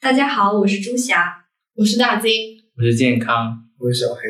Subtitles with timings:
[0.00, 2.30] 大家好，我是朱霞，我是大金，
[2.76, 4.20] 我是健康，我是小黑。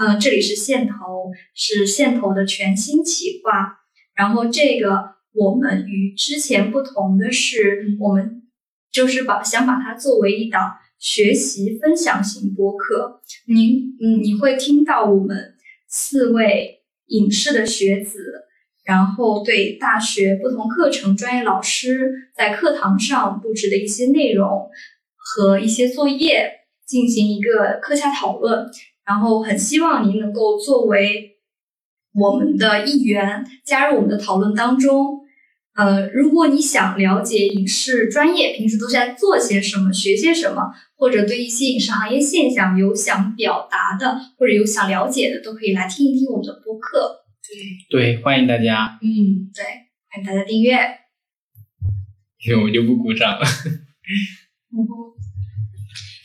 [0.00, 3.78] 嗯，这里是线头，是线头的全新企划。
[4.16, 8.42] 然后这个我们与之前不同的是，我们
[8.90, 13.22] 就是把想把它作为一档学习分享型播客。
[13.46, 15.54] 您嗯，你会听到我们
[15.86, 18.42] 四位影视的学子。
[18.84, 24.68] 然后对大学不同课程专业老师在课堂上布置的一些内容
[25.16, 26.50] 和一些作业
[26.86, 28.66] 进行一个课下讨论，
[29.06, 31.38] 然后很希望您能够作为
[32.14, 35.20] 我们的一员，加入我们的讨论当中。
[35.76, 47.23] 呃，如果你想了解影视专业平时都在做些什么、学些什么，或者对一些影视行业现象有想表达的，或者有想了解的，都可以来听一听我们的播客。
[47.90, 48.98] 对，欢迎大家。
[49.02, 49.64] 嗯，对，
[50.10, 50.78] 欢迎大家订阅。
[52.62, 53.46] 我就不鼓掌了。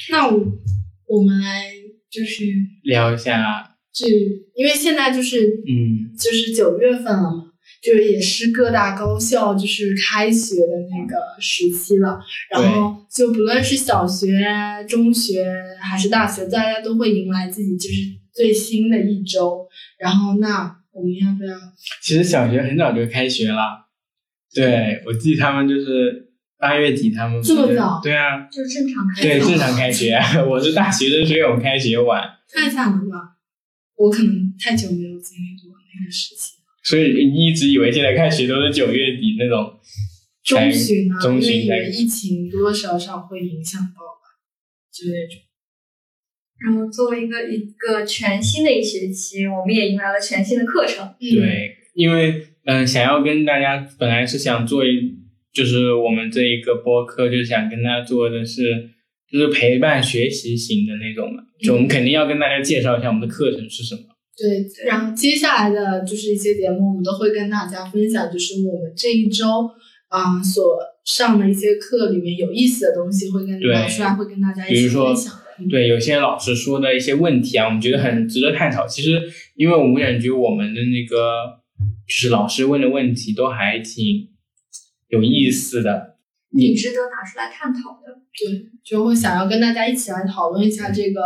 [0.09, 0.37] 那我
[1.07, 1.65] 我们来
[2.09, 2.45] 就是
[2.83, 4.07] 聊一下，这
[4.55, 7.51] 因为现在就是嗯，就是九月份了嘛，
[7.83, 12.19] 就是也是各大高校就是开学的那个时期了。
[12.49, 14.41] 然后就不论是小学、
[14.87, 15.45] 中学
[15.81, 17.95] 还是大学，大家都会迎来自己就是
[18.33, 19.67] 最新的一周。
[19.97, 20.78] 然后那。
[20.91, 21.55] 我们要不要？
[22.01, 23.87] 其实小学很早就开学了，
[24.53, 28.01] 对我记他们就是八月底，他们这么早？
[28.03, 30.19] 对啊，就正常开对正常开学。
[30.49, 32.23] 我是大学生，所以我们开学晚。
[32.51, 33.37] 太惨了吧！
[33.95, 39.77] 我可能太久没有经历过那个时期，所以你一直以为现在开学都是九月底那种
[40.43, 44.39] 中旬啊，中旬为疫情多多少少会影响到吧，
[44.91, 45.41] 就那种。
[46.65, 51.07] 然后作为一个一个全新的一学期，我们也迎来了全新的课程。
[51.19, 55.15] 对，因为嗯，想要跟大家本来是想做一，
[55.53, 58.89] 就是我们这一个播客，就是想跟大家做的是，
[59.31, 61.43] 就是陪伴学习型的那种嘛。
[61.61, 64.01] 就我们肯定要跟大家介绍一下我们的课程是什么。
[64.37, 69.69] 对，然后接下来的就是一些节目，我们都会跟大家分享，就是我们这一周
[70.07, 75.33] 啊所上的一些课里面有意思的东西，会跟老师啊会跟大家一起分享。
[75.67, 78.87] 对，有些老师说的一些问题啊，我们觉得很值得探讨。
[78.87, 79.19] 其实，
[79.55, 81.59] 因为我们感觉我们的那个
[82.07, 84.29] 就是老师问的问题都还挺
[85.09, 86.15] 有意思的，
[86.55, 88.21] 挺值得拿出来探讨的。
[88.37, 91.21] 对，就会想要跟大家一起来讨论一下这个，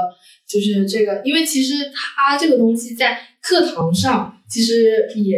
[0.48, 5.38] 就是这个，因为其实它这个东西在课堂上其实也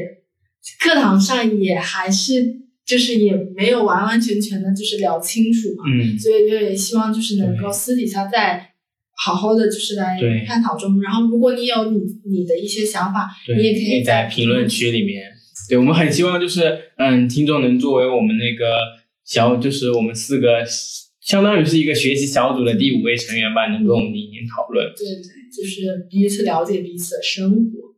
[0.79, 5.83] 课堂上也还是就是也没有完完全全的就是聊清楚嘛。
[5.91, 8.71] 嗯，所以就也希望就是能够私底下再。
[9.17, 15.23] 好好的就是来探讨中，然后如果你有你你的一些想法，你也可以在评论区里面。
[15.69, 18.77] 对我们很希望就是嗯，听众能作为我们那个
[19.23, 20.63] 小，就是我们四个
[21.21, 24.85] 相当于是一个学习小组的第五位成员吧，能跟我们进行讨论。
[24.95, 27.95] 对对，就是彼此了解彼此的生活。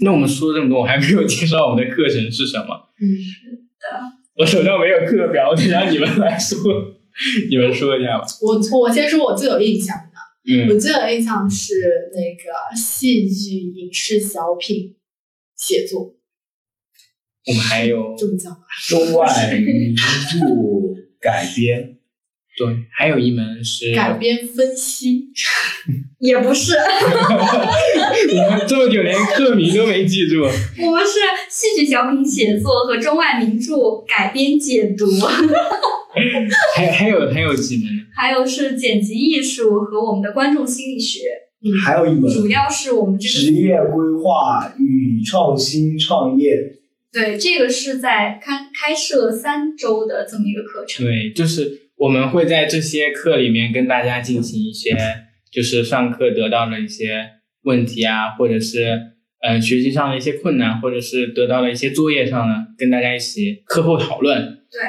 [0.00, 2.90] 那我们说了这么多，我还没有介绍我们的课程是什么。
[3.00, 3.98] 嗯，是的。
[4.36, 6.58] 我手上没有课表，我得让你们来说，
[7.50, 8.24] 你们说一下吧。
[8.42, 9.96] 我我先说我最有印象。
[10.44, 11.74] 嗯，我最有印象是
[12.12, 14.96] 那个戏剧、影视、小品
[15.56, 16.16] 写作。
[17.46, 20.00] 我们还有这么讲吧，中外名著
[21.20, 21.98] 改编。
[22.54, 25.28] 对，还有一门是改编分析，
[26.20, 26.74] 也不是。
[26.74, 30.42] 我们这么久连课名都没记住。
[30.42, 35.06] 我们是戏剧小品写作和中外名著改编解读。
[36.76, 38.06] 还还有还有几门？
[38.14, 41.20] 还有是剪辑艺术和我们的观众心理学。
[41.64, 46.56] 嗯，还有一门，主要是我们这个职业规划与创新创业。
[47.12, 51.06] 对，这个是在开开设三周的这么一个课程。
[51.06, 54.96] 对，就是我们会在这些课里面跟大家进行一些，
[55.52, 57.28] 就是上课得到的一些
[57.62, 58.98] 问题啊，或者是
[59.46, 64.42] 嗯学习上的一些困难，或者是得到了一些作业上的，跟大家一起课后讨论。
[64.70, 64.80] 对。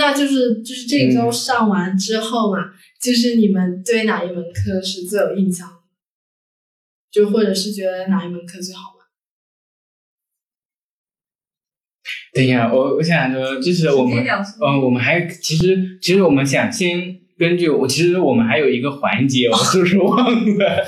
[0.00, 5.74] 那就是就是这一周上完之后嘛，就是你们对哪一门课是最有印象的？
[7.10, 9.06] 就或者是觉得哪一门课最好玩？
[12.32, 20.16] 等一下，我我想说，就是我们嗯，我们还其实其实我们想先根据我，其实我们还有一个环节，我 是不是忘
[20.56, 20.86] 了？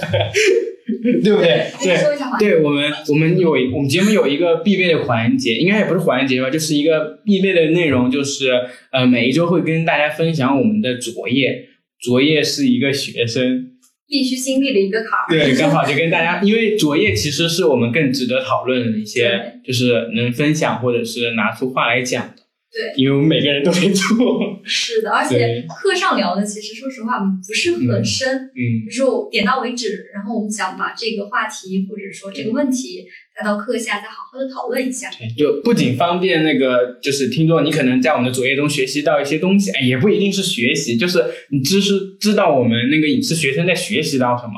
[1.22, 1.66] 对不对？
[1.82, 1.96] 对，
[2.38, 8.50] 对我们我们有我们节目有一个必备的环节，应该也不是环节吧，就是一个必备的内容，就是
[8.93, 11.66] 呃每一周会跟大家分享我们的作业，
[12.00, 13.70] 作业是一个学生
[14.08, 15.26] 必须经历的一个坎儿。
[15.28, 22.31] 对，刚好就跟大家， 因为作业其实是我们更值得讨论的一些，就是能分享或者是拿出话来讲的。
[22.72, 24.58] 对，因为我们每个人都没做。
[24.64, 30.06] 是的，而且课上聊的其实说实话不是很深，嗯，就是点到为止。
[30.14, 33.04] 然后我们想把这个话题或者说这个问题
[33.36, 35.10] 带到课下，再好好的讨论一下。
[35.36, 44.52] 就不仅方便那个就是听众，你可能在我们的作业中学习到一些东西，哎，也不一定是学习，就是你知识知道我们那个影视学生在学习到什么。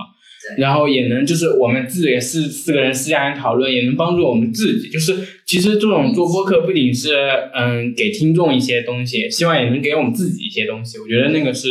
[0.59, 4.89] 然后也能就是我们自己四四个人私下人讨论，也能帮助我们自己。
[4.89, 7.15] 就是其实这种做播客不仅是
[7.55, 10.99] 嗯给听众一些东西，希望也能给我们自己一些东西。
[10.99, 11.69] 我觉得那个是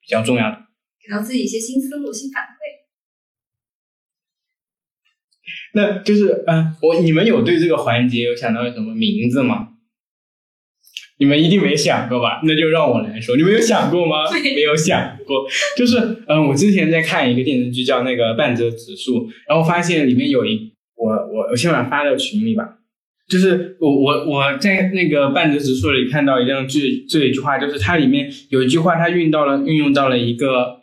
[0.00, 0.56] 比较重要的，
[1.04, 2.46] 给到自己一些新思路、新反馈。
[5.74, 9.70] 那就是嗯，我你们有对这个环节有想到什么名字吗？
[11.18, 12.40] 你们一定没想过吧？
[12.46, 14.30] 那就让我来说，你们有想过吗？
[14.32, 15.46] 没有想过。
[15.76, 22.78] 就是，嗯，我之前在看一个电视剧叫那个《半泽直树》，然后发现里面有一，我我我先把它发到群里吧。
[23.28, 30.82] 就是我我我在那个《半泽直树》里看到一样剧，这一句话就是它里面有一句话，它运到了运用到了一个。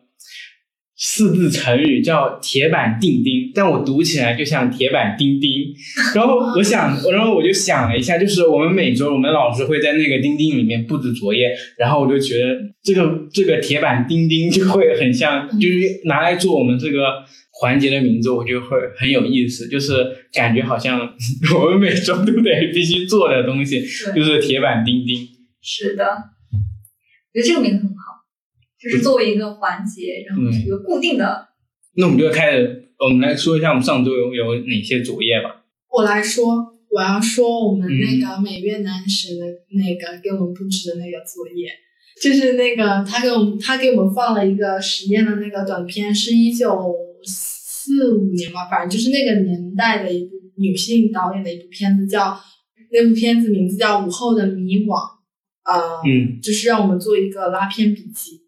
[1.01, 5.73] 四字成语叫“铁板钉钉”，但我读起来就像“铁板钉钉”。
[6.13, 12.53] 然后我想，然后我就想了一下，就是我们每周我们老师会在那个钉钉里面布置作业，然后我就觉得
[12.83, 17.23] 这个这个“铁板钉钉”就会很像，就是拿来做我们这个
[17.53, 20.99] 环节的名字，我觉得会很有意思，就是感觉好像
[21.57, 23.79] 我们每周都得必须做的东西，
[24.13, 25.25] 就是“铁板钉钉”。
[25.63, 28.18] 是的，我觉得这个名字很好。
[28.81, 31.47] 就是作为一个环节，然后是一个固定的。
[31.95, 35.65] 那我们就开始，我们来说一下我们上周有有哪些作业吧。
[35.91, 41.69] 我来说，我要说我们那个美院男神的那个给我们布置的那个作业，
[42.21, 46.95] 就是那个他给我们他给我们放了一个实验的那个短片，是一九
[47.25, 52.39] 四五年吧，反正就是那个年代的一部女性导演的一部片子，叫
[52.91, 54.95] 那部片子名字叫《午后的迷惘》，
[55.65, 58.41] 呃，嗯，就是让我们做一个拉片笔记。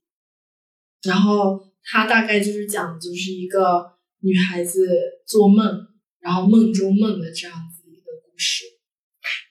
[1.07, 4.88] 然后他大概就是讲，就是一个女孩子
[5.25, 5.88] 做梦，
[6.19, 8.65] 然后梦中梦的这样子一个故事。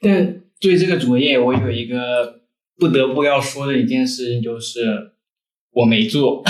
[0.01, 2.41] 但对这个作业，我有一个
[2.79, 5.13] 不得不要说的一件事情，就是
[5.73, 6.43] 我没做，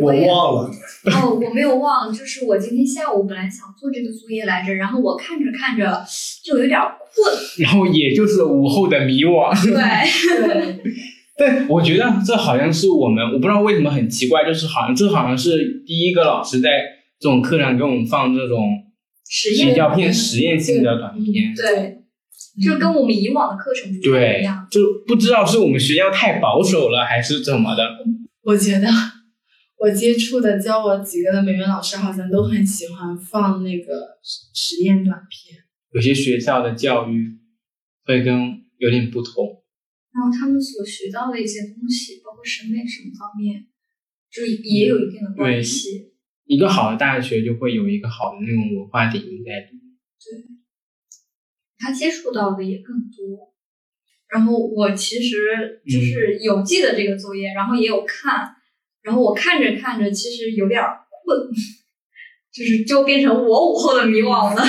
[0.00, 0.70] 我忘了。
[1.04, 6.04] 哦，我没有忘，就是我今天下午本来想做这个作业来着，然后我看着看着
[6.44, 6.78] 就有点
[7.14, 7.34] 困，
[7.64, 9.54] 然后也就是午后的迷惘。
[9.64, 9.72] 对
[10.84, 10.84] 对。
[11.38, 16.70] 但我觉得这好像是我们，我不知道为什么很奇怪，就是好像这好像是第一个老师在
[17.20, 18.68] 这种课上给我们放这种
[19.56, 22.02] 比较偏实验性的短片，对，
[22.64, 27.84] 就跟我们以往的课程不一样，就不知道是我们学校太保守了还是怎么的。
[28.42, 28.88] 我觉得
[29.78, 34.18] 我接触的教我几个的美院老师好像都很喜欢放那个
[34.52, 35.58] 实验短片，
[35.92, 37.38] 有些学校的教育
[38.04, 39.57] 会跟有点不同。
[40.18, 43.68] 然后他们所学到的一些东西，包括审美什么方面，
[44.28, 46.12] 就也有一定的关系。
[46.44, 49.94] 一个好的大学就会有一个好的那种文化底蕴在里面。
[50.18, 50.42] 对，
[51.78, 53.54] 他接触到的也更多。
[54.28, 58.56] 然后我其实就是有记得这个作业，然后也有看，
[59.02, 61.48] 然后我看着看着，其实有点困，
[62.52, 64.62] 就是就变成我午后的迷惘了。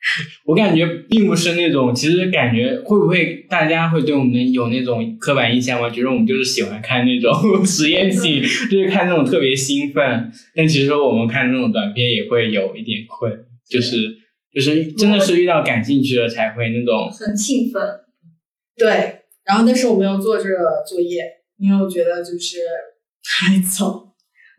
[0.46, 5.90] 我感觉并不是那种，其实感觉会不会大家会对我们有那种刻板印象吗？
[5.90, 7.32] 觉得我们就是喜欢看那种
[7.66, 10.32] 实验性，就是看那种特别兴奋。
[10.54, 13.30] 但其实我们看那种短片也会有一点困，
[13.68, 13.96] 就是
[14.54, 17.82] 就是真的是遇到感兴趣的才会那种很兴奋。
[18.76, 18.88] 对，
[19.44, 21.22] 然后但是我没有做这个作业，
[21.58, 22.56] 因为我觉得就是
[23.22, 24.09] 太早。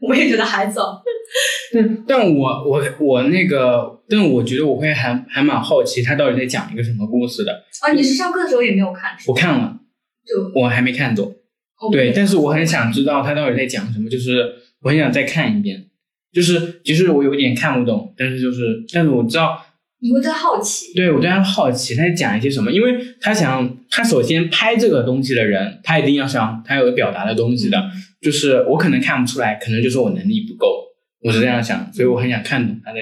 [0.08, 1.01] 我也觉得还早。
[1.74, 7.63] 但但我我我那个，但我觉得我会还还蛮好奇，他到底在讲一个什么故事的。
[7.81, 9.15] 啊，你是上课的时候也没有看？
[9.27, 9.77] 我看了，
[10.25, 11.34] 就我还没看懂。
[11.91, 15.88] 对，但是我很想知道他到底在讲什么，就是我很想再看一遍。
[16.34, 19.65] 就是其实我有点看不懂，但是就是但是我知道。
[20.03, 20.93] 你会对他好奇？
[20.96, 22.72] 对，我对他好奇，他在讲一些什么？
[22.72, 27.77] 因为他想，他首先拍这个东西的人，他一定要想他有表达的东西的。
[28.22, 30.86] 就是我可能看不出来，可能就是我能力不够，
[31.24, 33.00] 我是这样想，所以我很想看懂他在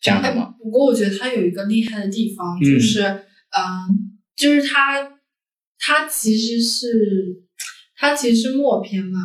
[0.00, 0.54] 讲什么。
[0.58, 5.18] 不过我觉得他有一个厉害的地方，就是，嗯，就是他，
[5.78, 7.42] 他其实是，
[7.96, 9.18] 他其实是默片嘛，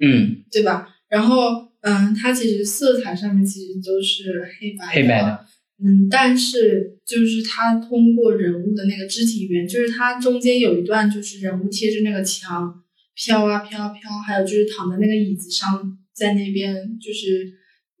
[0.00, 0.88] 嗯，对吧？
[1.08, 5.46] 然后，嗯，他其实色彩上面其实都是黑白黑白的。
[5.84, 12.83] 嗯，但是就是他通过人物的那个肢体语言，就是他中间有一段就是人物贴着那个墙
[13.14, 17.52] 飘啊飘啊飘，还有就是躺在那个椅子上，在那边就是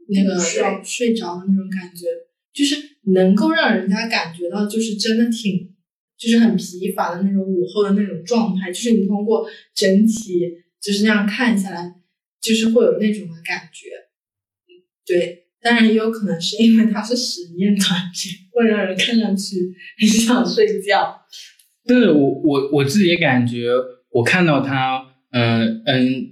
[0.08, 2.06] 那个要睡着的那种感觉，
[2.52, 2.76] 就是
[3.12, 5.74] 能够让人家感觉到就是真的挺，
[6.18, 10.40] 就是很疲乏的那种午后的那种状态，就是你通过整体
[10.80, 11.94] 就是那样看下来，
[12.40, 13.88] 就是会有那种的感觉。
[15.06, 21.20] 对，当然也有可能是因为它是实验短片，会让人看上去很想睡觉。
[21.86, 23.68] 但是我我我自己感觉，
[24.14, 26.30] 我看到他，嗯嗯，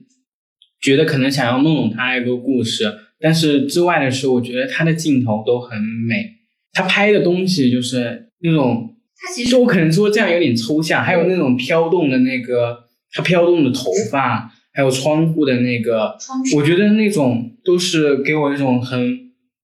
[0.81, 2.85] 觉得可能想要弄懂他一个故事，
[3.21, 6.31] 但是之外的是，我觉得他的镜头都很美，
[6.73, 16.17] 他拍的东西就是那种，他其实就我可能说这样有点抽象，还有那种飘动的那个，他飘动的头发，还有窗户的那个，
[16.57, 19.19] 我觉得那种都是给我一种很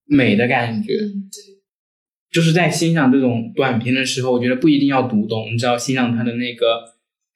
[0.06, 0.94] 美的感觉。
[2.30, 6.82] 就是在欣赏这种短片的时候，我觉得不一定要读懂，你只要欣赏它的那个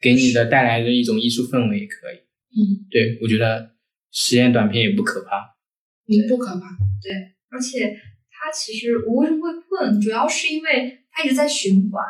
[0.02, 2.16] 给你的带来的一种艺术氛围也可以。
[2.54, 3.70] 嗯，对我觉得
[4.10, 5.54] 实验短片也不可怕。
[6.08, 6.76] 嗯，不可怕。
[7.02, 7.12] 对
[7.48, 7.96] 而且
[8.30, 12.04] 它其实我为什么会困，主要是因为它一直在循环，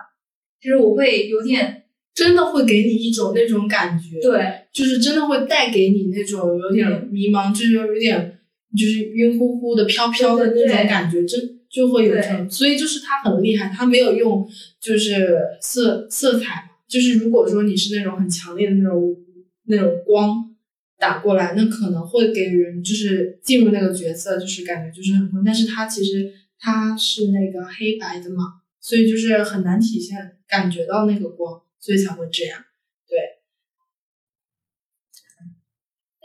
[0.60, 1.84] 就是我会有点
[2.14, 8.38] 真的会给你一种那种感觉，，对就是真的会带给你那种有点迷茫，就是有点
[8.76, 12.50] 就是晕乎乎的、飘飘的那种感觉，真就会有这种。
[12.50, 14.48] 所以就是他很厉害，他没有用
[14.80, 19.16] 就是色色彩嘛，就是如果说你是那种很强烈的那种
[19.64, 20.54] 那种光
[20.98, 25.42] 打过来，那可能会给人就是进入那个角色，就是感觉就是很困。
[25.42, 32.62] 但是它其实它是那个黑白的嘛，所以就是很难体现感觉到那个光，所以才会这样。
[33.08, 33.16] 对，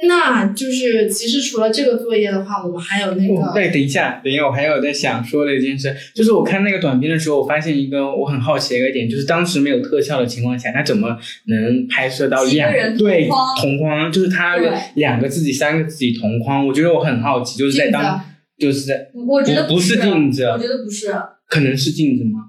[0.06, 14.58] 那就是其实除了这个作业的话，我们还有那个、哦，对，等一下，等一下，我还有在想说的一件事，就是我看那个短片的时候，我发现一个我很好奇的一个点，就是当时没有特效的情况下，他怎么能拍摄到两个人对同框同框，就是他
[14.94, 18.22] 两个自己、三个自己同框，我觉得我很好奇，就是在当
[18.60, 21.12] 就是在我觉得不不是镜子我觉得不是。
[21.48, 22.42] 可能是镜子吗？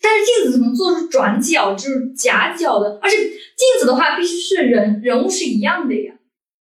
[0.00, 2.98] 但是镜子怎么做出转角，就是夹角的？
[3.02, 6.14] 而且镜子的话，必须是人人物是一样的呀，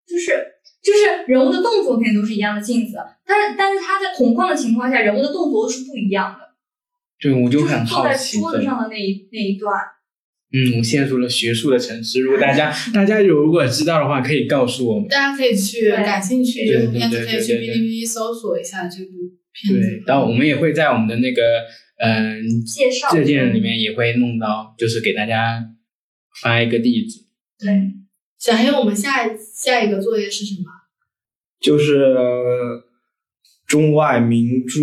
[0.08, 0.32] 就是
[0.82, 6.56] 就是人物的动作肯定都是一样的镜子，但是但是他在同框的情况下，人物的动作都是不一样的，
[7.20, 8.40] 对，我就就是很坐在好奇。
[8.40, 9.74] 桌子上的那一那一段，
[10.52, 12.20] 嗯，我陷入了学术的沉思。
[12.20, 15.08] 如果大家 大家有如果知道的话，可以告诉我们。
[15.08, 19.12] 大家可以去感兴趣，对可以去哔哩哔哩搜索一下这部
[19.52, 20.04] 片子对，。
[20.06, 21.42] 然后我们也会在我们的那个
[21.98, 25.64] 嗯、介绍这件里面也会弄到，就是给大家
[26.42, 27.22] 发一个地址。
[27.58, 27.70] 对，
[28.44, 30.70] 小黑，我们下下一个作业是什么？
[31.62, 32.14] 就是
[33.66, 34.82] 中外名著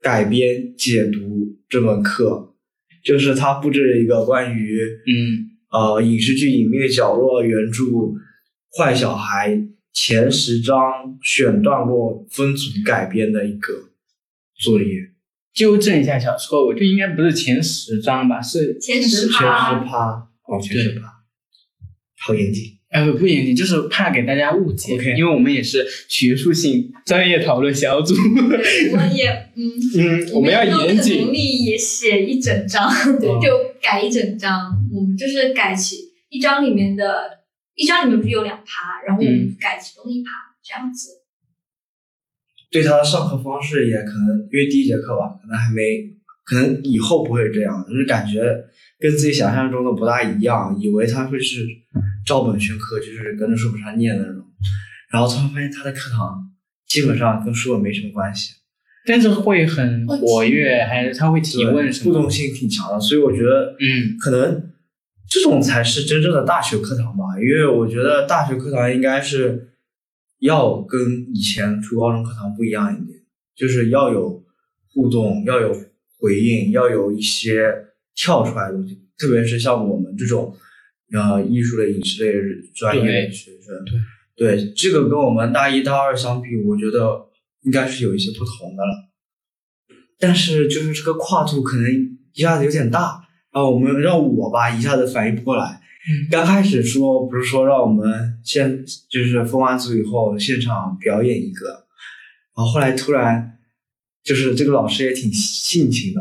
[0.00, 2.54] 改编解读这门课，
[3.02, 7.82] 就是他布置了一个关于嗯呃影视剧《隐秘的角落》原著
[8.78, 9.50] 《坏小孩》
[9.92, 13.88] 前十章选段落分组改编的一个
[14.54, 15.10] 作业。
[15.52, 18.40] 纠正一下小错误，就应该不是前十章吧？
[18.40, 19.72] 是前十趴。
[19.72, 21.17] 前十趴哦，前十趴，
[22.20, 22.64] 好严谨。
[22.90, 28.14] 呃不不严谨，就是怕给大家误解 OK 因为我们也是学术性专业讨论小组。
[28.14, 31.32] 对我也嗯，嗯，我们要严谨能。
[31.34, 34.72] 力也写一整章，对 就改一整章。
[34.90, 35.96] 我们就是改其
[36.30, 37.04] 一章里面的，
[37.74, 40.30] 一章里面不是有两趴，然后我们嗯改其中一趴，
[40.64, 41.10] 这样子。
[42.70, 46.08] 对他的上课方式也可能，因为第一节课吧，可能还没，
[46.44, 48.40] 可能以后不会这样，就是感觉
[48.98, 51.64] 跟自己想象中的不大一样，以为他会是
[52.26, 54.44] 照本宣科，就是跟着书本上念的那种，
[55.10, 56.50] 然后突然发现他的课堂
[56.86, 58.54] 基本上跟书本没什么关系，
[59.06, 62.30] 但是会很活跃，还是他会提问什么互动？
[62.30, 64.70] 性挺强的，所以我觉得，嗯，可能
[65.28, 69.74] 这种才是真正的大学课堂吧，因为我觉得大学课堂应该是
[70.40, 71.00] 要跟
[71.32, 73.18] 以前初高中课堂不一样一点，
[73.54, 74.42] 就是要有
[74.92, 75.72] 互动，要有
[76.18, 77.72] 回应，要有一些
[78.20, 80.52] 跳出来的东西，特别是像我们这种
[81.12, 82.32] 呃艺术类、影视类
[82.74, 83.74] 专业的学生，
[84.36, 87.28] 对这个跟我们大一、大二相比，我觉得
[87.62, 89.08] 应该是有一些不同的了。
[90.18, 93.22] 但是就是这个跨度可能一下子有点大，
[93.52, 95.80] 然后我们让我吧一下子反应不过来。
[96.30, 101.66] 刚开始说不是说让我们现就是分完组以后现场表演一个，
[102.56, 103.58] 然后后来突然
[104.24, 106.20] 就是这个老师也挺性情的，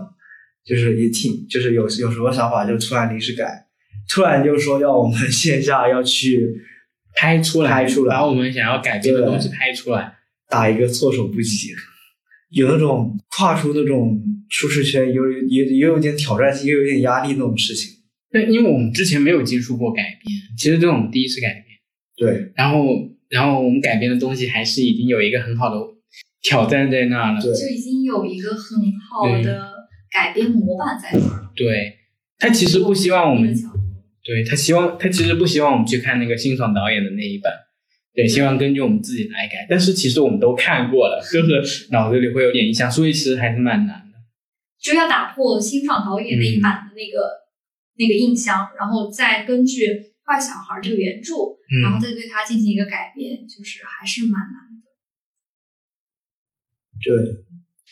[0.68, 3.66] 就是也挺就是有有什么想法就突然临时改，
[4.10, 6.46] 突然就说要我们 线下要去
[7.16, 10.14] 拍出来，拍出来把我们想要改变的东西拍出来。
[10.50, 11.70] 打一个措手不及，
[12.52, 17.92] 有那种跨出那种舒适圈，有也也有点挑战性，又有点压力那种事情。
[18.32, 20.22] 对，因为我们之前没有接触过改编，
[20.58, 21.66] 其实这是我们第一次改编。
[22.16, 22.86] 对然后，
[23.30, 25.76] 然后我们改编的东西还是已经有一个很好的
[26.42, 27.42] 挑战在那了。
[27.42, 28.80] 对就已经有一个很
[29.12, 29.70] 好的
[30.12, 31.50] 改编模板在那儿。
[31.56, 31.98] 对，
[32.38, 33.54] 他其实不希望我们，
[34.24, 37.52] 对他希望他其实不希望我们去看那个辛爽导演的那一版，
[38.14, 39.66] 对，希望根据我们自己来改。
[39.70, 44.18] 但是其实我们都看过了，就是脑子里会有点印象，所以其实还是蛮难的。
[44.80, 47.28] 就要打破辛爽导演那一版的那个
[47.98, 49.86] 那个印象，然后再根据
[50.26, 51.34] 《坏小孩》这个原著，
[51.82, 54.86] 然后再对它进行一个改编，就是还是蛮难的。
[57.00, 57.14] 对，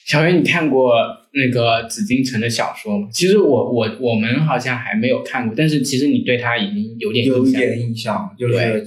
[0.05, 0.93] 小袁，你看过
[1.33, 3.07] 那个紫禁城的小说吗？
[3.11, 8.83] 其实我我我们好像还没有看过，但是其实你对他已经有点有一点印象，就是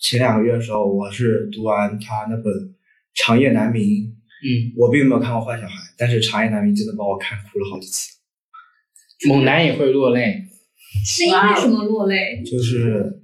[0.00, 2.44] 前两个月的时候，我是读完他那本
[3.14, 3.82] 《长夜难明》。
[4.44, 8.10] 嗯，我并没有看过《坏小孩》，但是《长夜难明》真的把我看哭了好几次。
[9.28, 10.42] 猛男也会落泪，
[11.06, 12.42] 是因为什么落泪？
[12.44, 13.04] 就是《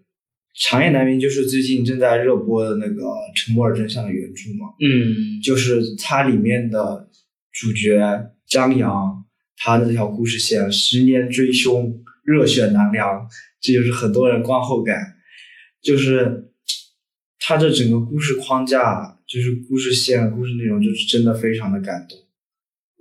[0.54, 3.02] 长夜难明》就是最近正在热播的那个
[3.34, 4.68] 《沉默的真相》的原著嘛。
[4.80, 7.07] 嗯，就是它里面的
[7.58, 9.24] 主角张扬，
[9.56, 13.28] 他的这条故事线，十年追凶，热血难凉，
[13.60, 14.96] 这就是很多人观后感。
[15.82, 16.50] 就是
[17.38, 19.14] 他这整个故事框架。
[19.28, 22.18] 就是故事线、故事内容，就是真的非常的感动。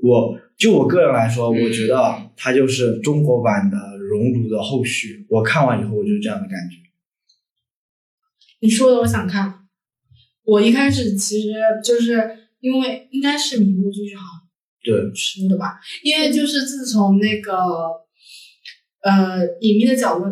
[0.03, 5.25] 我就我个人来说，我觉得它就是中国版的《熔炉》的后续。
[5.29, 6.75] 我看完以后，我就是这样的感觉。
[8.59, 9.69] 你说的，我想看。
[10.43, 12.21] 我一开始其实就是
[12.59, 14.21] 因为应该是迷雾剧场
[14.87, 17.53] 对出的吧，因为就是自从那个
[19.01, 20.29] 呃《隐秘的角落》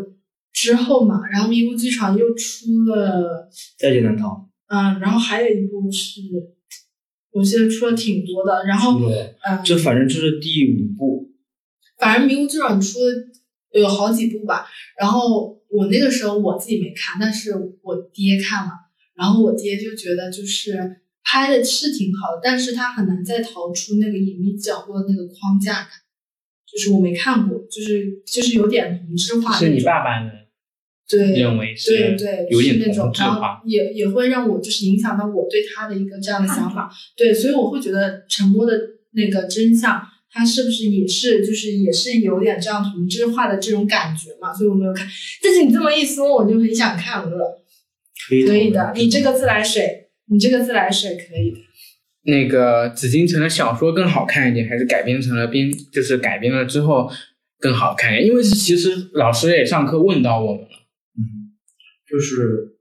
[0.54, 4.30] 之后嘛，然后迷雾剧场又出了《在劫难逃》。
[4.68, 6.22] 嗯，然后还有一部是，
[7.32, 9.00] 我记得出了挺多的，然后
[9.44, 11.30] 嗯，这反正就是第五部，
[12.00, 13.06] 反正迷雾剧场出了
[13.74, 14.66] 有好几部吧。
[14.98, 17.52] 然后我那个时候我自己没看，但是
[17.84, 18.72] 我爹看了，
[19.16, 25.90] 然后我爹就觉得就是拍的是挺好的，但是他很难再逃出那个隐秘角落那个框架感，
[26.72, 29.58] 就是我没看过，就是就是有点同质化。
[29.58, 30.32] 是你爸爸的。
[31.08, 36.92] 对，认为是对对，有点那种，然后也也会让我就是影响到我对他的一个这样的想法。
[37.16, 38.74] 对，所以我会觉得沉默的
[39.12, 44.52] 那个真相，他是不是也是就是也是有点这样同质化的这种感觉嘛？
[44.52, 45.08] 所以我没有看。
[45.44, 47.64] 但是你这么一说，我就很想看了。
[48.28, 51.58] 可以的，你这个自来水，你这个自来水可以的。
[52.24, 57.12] 那个紫禁城的小说更好看一点，还是改编成了编，就是改编了之后
[57.60, 58.24] 更好看？
[58.24, 60.70] 因为其实老师也上课问到我们了。
[61.18, 61.54] 嗯
[62.10, 62.78] 就是，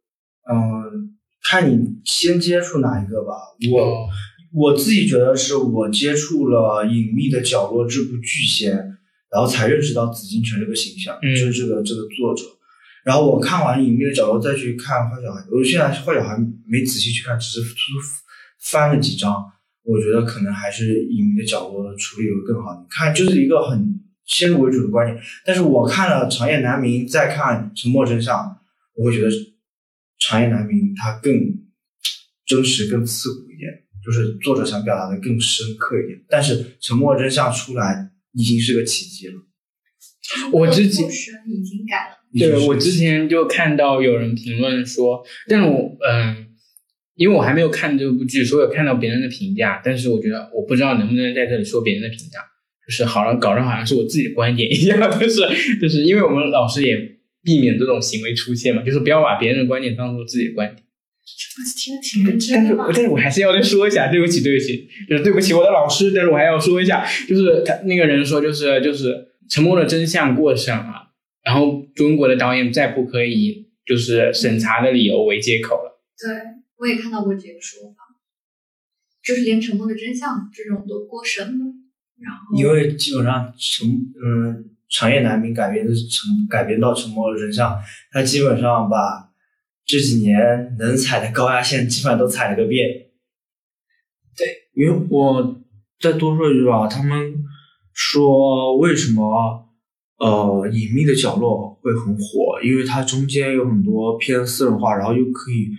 [0.51, 3.33] 嗯，看你先接触哪一个吧。
[3.71, 4.09] 我
[4.53, 8.73] 我自己觉得是我接触了《隐秘的角落》这部剧先，
[9.31, 12.45] 然后才认识到紫禁城这个形象，就是这个这个作者。
[13.05, 16.35] 然后我看完《隐秘的角落》，再去看《坏小孩》，我现在《坏小孩》
[16.67, 17.75] 没仔细去看，只是
[18.61, 19.45] 翻了几章。
[19.83, 22.75] 我觉得可能还是《隐秘的角落》的处理会更好。
[22.81, 25.23] 你看，就是一个很先入为主的观念。
[25.45, 28.39] 但是我看了《长夜难明》，再看《沉默真相》。
[28.95, 29.31] 我会觉得
[30.19, 31.35] 《长夜难明》它更
[32.47, 33.71] 真实、更刺骨一点，
[34.03, 36.19] 就是作者想表达的更深刻一点。
[36.29, 39.35] 但是《沉默真相》出来已经是个奇迹了。
[40.53, 42.17] 我之前已经改了。
[42.39, 46.47] 对，我之前就看到有人评论说，但是我嗯，
[47.17, 49.81] 因为我还没有看这部剧，所以有看到别人的评价。
[49.85, 52.41] 但是我觉得我不知道能不能在这里说别人的评价，
[52.87, 54.99] 就是好像，搞得好像是我自己的观点一样。
[55.19, 57.15] 就是就是因为我们老师也。
[57.47, 60.83] 避免这种行为出现嘛，就是不要把别人的观点当做自己的观点。
[61.77, 62.75] 听得挺认真的。
[62.75, 66.11] 但是，但是我还是要再说一下，对不起，对不起，就是对不起我的老师。
[66.15, 69.15] 但是我还要说一下，就是他那个人说，就是就是
[69.49, 71.11] 沉默的真相过审了，
[71.43, 76.03] 然后中国的导演再不可以就是审查的理由为借口了。
[76.19, 76.31] 对，
[76.77, 77.97] 我也看到过这个说法，
[79.23, 81.65] 就是连沉默的真相这种都过审了，
[82.21, 84.71] 然后因为基本上沉嗯。
[84.87, 87.77] 长夜难明改编的成改编到沉默的真相，
[88.13, 89.29] 他基本上把
[89.85, 92.87] 这几年能踩的高压线基本上都踩了个遍。
[94.37, 95.61] 对，因为我
[95.99, 97.44] 再多说一句吧，他们
[97.95, 99.67] 说为什么
[100.19, 105.71] 呃隐秘的角落会很火，因为它中间有很多偏私人化，然后又可以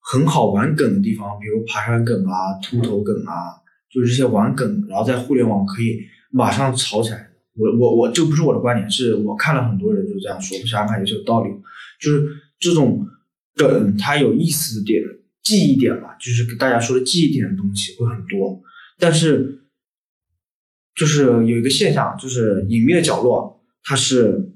[0.00, 3.60] 很好玩梗的地方，比如爬山梗啊、秃头梗啊，
[3.92, 7.28] 就是这些玩梗，然后在互联网可以马上炒起来。
[7.54, 11.50] 我我我，这不是我的观点，是我看了很多人就这样说，我想想看也是有道理。
[12.00, 12.26] 就是
[12.58, 13.06] 这种
[13.54, 15.02] 梗，它有意思的点、
[15.42, 18.58] 记忆点吧，就是给大家说的记忆点的东西会很多。
[18.98, 19.61] 但是，
[20.94, 24.52] 就是有一个现象，就是《隐秘的角落》，它是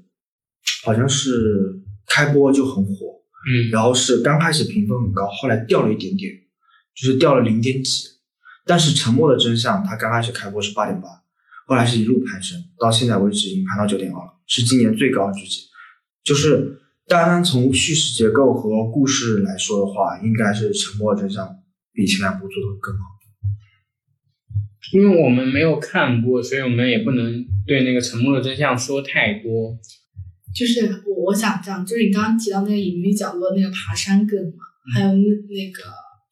[0.83, 6.31] 好像是开播就很火，嗯，然后是刚开始评分很高，后来掉了一点点，
[6.95, 8.07] 就是掉了零点几。
[8.65, 11.07] 但是《沉默的真相》它刚开始开播是八点八。
[11.65, 15.63] 后来是一路攀升，到现在为止已经攀到九点二了，是今年最高的剧集。
[16.23, 21.45] 就是单单从叙事结构和故事来说的话，应该是《沉默的真相》
[21.91, 23.16] 比前两部做的更好。
[24.93, 29.77] 因为我们没有看过，所以我们也不能对那个《沉默的真相》说太多。
[30.55, 35.83] 就是我我想这样，就是你刚刚提到那个隐秘角落那个爬山梗嘛，还有那那个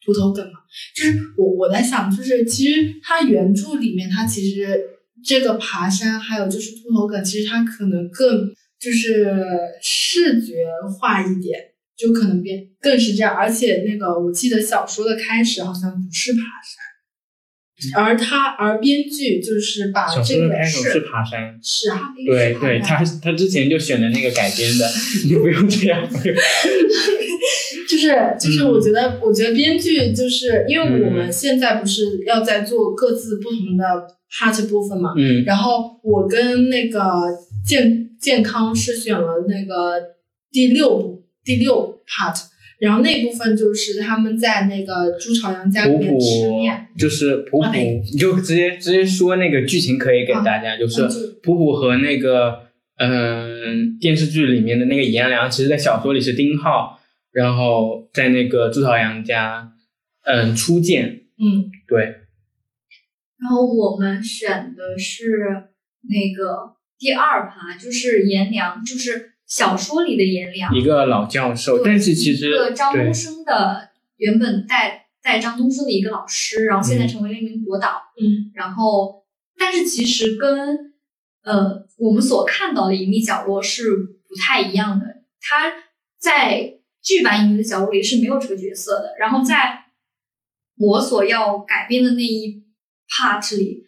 [0.04, 0.60] 秃头梗嘛，
[0.96, 4.80] 就是我我在想，就是其实它原著里面它其实
[5.22, 9.30] 这个爬山还有就是秃头梗，其实它可能更就是
[9.82, 10.64] 视觉
[10.98, 11.60] 化一点，
[11.96, 13.34] 就可能变更是这样。
[13.34, 16.85] 而且那个我记得小说的开始好像不是爬山。
[17.94, 24.86] 而他，而编剧就是把这个是爬山，是啊，对对，他他之前就选的那个改编的，
[25.28, 26.08] 你不用这样，
[27.88, 33.84] 就是 就是，我觉得我觉得编剧就是因为我们现在不是要在做各自不同的
[34.32, 37.00] part 部分嘛，嗯，然后我跟那个
[37.66, 40.00] 健健康是选了那个
[40.50, 42.36] 第六部第六 part。
[42.78, 51.02] 然后那部分就是他们在那个朱朝阳家里面吃面，就是普普，你就直接直接说那个剧情可以给大家，就是
[51.42, 52.66] 普普和那个
[52.98, 57.00] 嗯电视剧里面的那个颜良，其实在小说里是丁浩，
[57.32, 59.72] 然后在那个朱朝阳家
[60.24, 62.02] 嗯初见，嗯对，
[63.40, 65.24] 然后我们选的是
[66.02, 69.35] 那个第二趴，就是颜良，就是。
[69.46, 79.24] 小说里的颜良，一个老教授，但是其实一个张东升的原本带带张东升的一个老师，然后现在成为了一名博导，嗯，然后
[79.56, 80.94] 但是其实跟
[81.44, 85.06] 呃我们所看到的隐秘角落是不太一样的，
[85.40, 85.72] 他
[86.18, 89.84] 在剧版隐秘的角落里是没有这个角色的，然后在
[90.76, 92.64] 我所要改编的那一
[93.08, 93.84] part 里，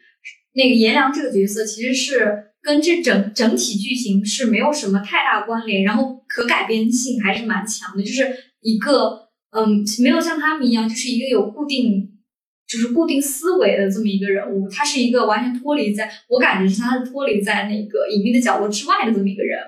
[0.53, 2.44] 那个颜良这个角色其实是。
[2.62, 8.27] 跟这整整体剧情是没有什么太大关联，然后可改编性还是蛮强的，就是
[8.61, 12.18] 一个嗯，没有像他们一样，就是一个有固定
[12.66, 19.59] 就是固定思维的这么一个人物，他是一个完全脱离在，我感觉是他是脱离在那个隐秘的角落之外的这么一个人。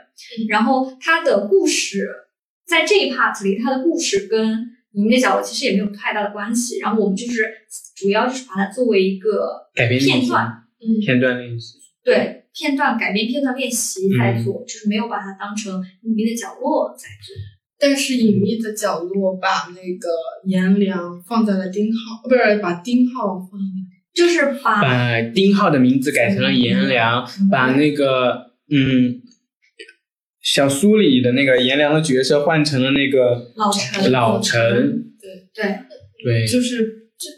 [0.49, 2.07] 然后他的故事
[2.67, 6.79] 在这一 part 里，他的故事跟隐秘的角落其实也没有太大的关系。
[6.81, 7.51] 然后我们就是
[7.97, 12.40] 主要就是把它作为一个片段，嗯，片段的意思，对。
[12.53, 17.37] 片段改编、片段练习在做，就是没有把它当成隐秘的角落在做。
[17.79, 20.09] 但是隐秘的角落把那个
[20.45, 23.51] 颜良放在了丁浩，不是把丁浩放，
[24.13, 29.23] 就是把把丁浩的名字改成了颜良，把那个嗯
[30.43, 34.13] 小苏里的那个颜良的角色换成了那个老陈。
[34.13, 35.79] 老陈，对对
[36.23, 37.29] 对，就是这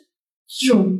[0.48, 0.98] 这种。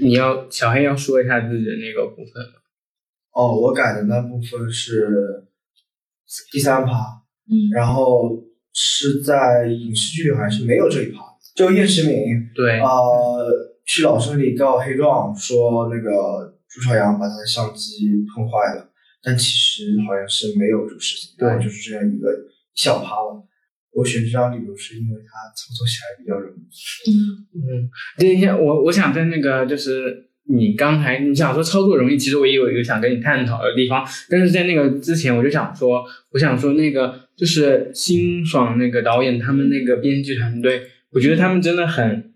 [0.00, 2.60] 你要小黑要说一下自己的那个部分吗？
[3.34, 5.44] 哦，我改的那部分是
[6.52, 6.92] 第三趴，
[7.50, 8.40] 嗯，然后
[8.72, 11.18] 是在影视剧还是没有这一趴，
[11.56, 18.88] 就叶诗敏，对，呃，去老师那里告黑状，说那个朱朝阳把他的相机碰坏了，
[19.20, 22.28] 但其实好像是没有这个事情，对，就是这样一个
[22.72, 23.44] 小趴了。
[23.94, 27.10] 我选这张理由是因为它操作起来比较容易。
[27.10, 27.12] 嗯
[27.58, 30.30] 嗯，等一下，我我想在那个就是。
[30.46, 42.32] 你刚才你想说操作容易，其实我也有一个想跟你探讨的地方，但是在那个之前，我就想说，我想说那个就是辛爽那个导演他们那个编剧团队，我觉得他们真的很，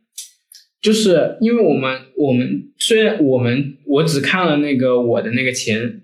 [0.80, 6.00] 就是因为我们我们虽然我们我只看了那个我的那个前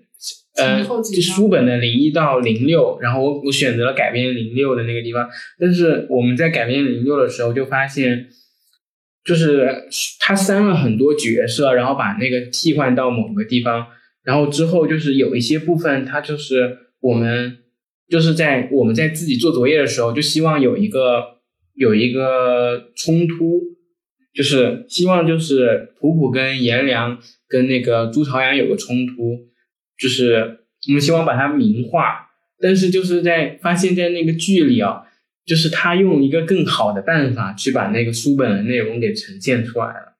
[0.56, 0.84] 呃
[1.22, 5.26] 书本的零一到零六，然后我我选择了改编零六的那个地方，
[5.58, 8.28] 但是我们在改编零六的时候就发现。
[9.24, 9.84] 就是
[10.20, 13.86] 他删了很多角色，然后把那个替换到某个地方，
[14.22, 17.56] 然后之后就是有一些部分，他就是我们
[18.08, 21.38] 就是在我们在自己做作业的时候，就希望有一个
[21.74, 23.62] 有一个冲突，
[24.34, 29.38] 就是希望就是普普跟颜良跟那个朱朝阳有个冲突，
[29.98, 30.58] 就是
[30.88, 32.28] 我们希望把它明化，
[32.60, 35.02] 但是就是在发现，在那个剧里啊。
[35.46, 40.14] 就是他用一个更好的办法去把那个书本的内容给呈现出来了。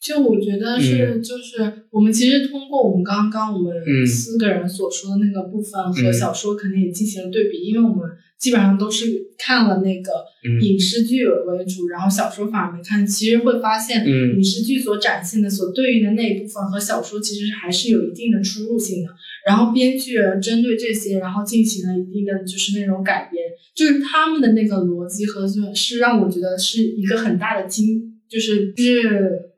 [0.00, 9.04] 就我觉得是，就是我们其实通过我们刚刚我们四个人所说的那个部分和小说，肯定也进行了对比，因为我们基本上都是
[9.36, 10.10] 看了那个
[10.62, 13.06] 影视剧为主，然后小说反而没看。
[13.06, 19.10] 其实会发现，影视剧所展现的、所对应的那一部分和小说其实还是有一定的出入性的。
[19.46, 29.50] 然后编剧针对这些，然后进行了一定的就是那种改编，就是他们的那个逻辑和是让我觉得是一个很大的惊，就是就是。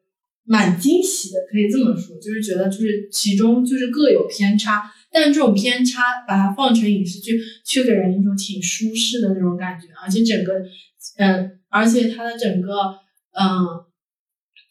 [0.45, 10.55] 蛮惊喜的，可以这么说，就是觉得就是其中就是各有偏差，但是这种偏差把它放成影视剧，却给人一种挺舒适的那种感觉，而且整个，
[11.17, 12.73] 嗯，而且它的整个，
[13.39, 13.87] 嗯，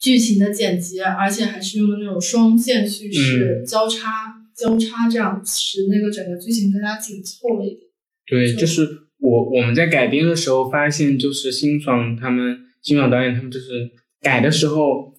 [0.02, 7.82] 剧情的剪辑，而且还是用的那种双线叙事交叉交叉，这样使那个整个剧情更加紧凑了一点。
[8.28, 8.88] 对，就是
[9.20, 13.90] 我我们在改编的时候发现，就是辛爽他们辛爽导演他们就是
[14.22, 15.12] 改的时候。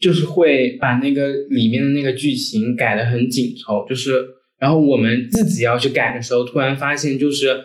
[0.00, 4.12] 就是会把那个里面的那个剧情改的很紧凑，就是，
[4.58, 7.56] 然后我们自己要去改的时候，突然发现就是，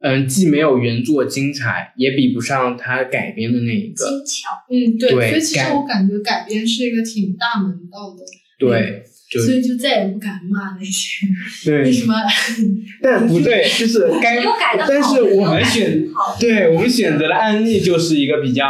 [0.00, 4.50] 嗯，既没有原作精彩，也比不上他改编的那一个精巧。
[4.68, 8.24] 嗯，对，所以其实我感觉改编是一个挺大门道的。
[8.58, 9.04] 对。
[9.28, 11.26] 所以就再也不敢骂那些，
[11.64, 12.14] 对，为什么？
[13.02, 14.40] 但不对， 就是该，
[14.88, 16.06] 但是我们选，
[16.38, 18.64] 对我们选择的案例就是一个比较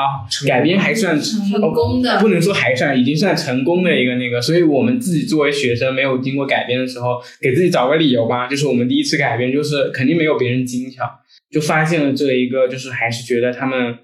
[0.47, 4.41] 改编还算成功的，不能说还算，已经算成功的一个那个。
[4.41, 11.05] 所以我们自己作为学生，没有经过改编的时候，给自己找个理由吧，就是我们第一次改编，就是肯定没有别人精巧，
[11.51, 13.95] 就发现了这一个，就是还是觉得他们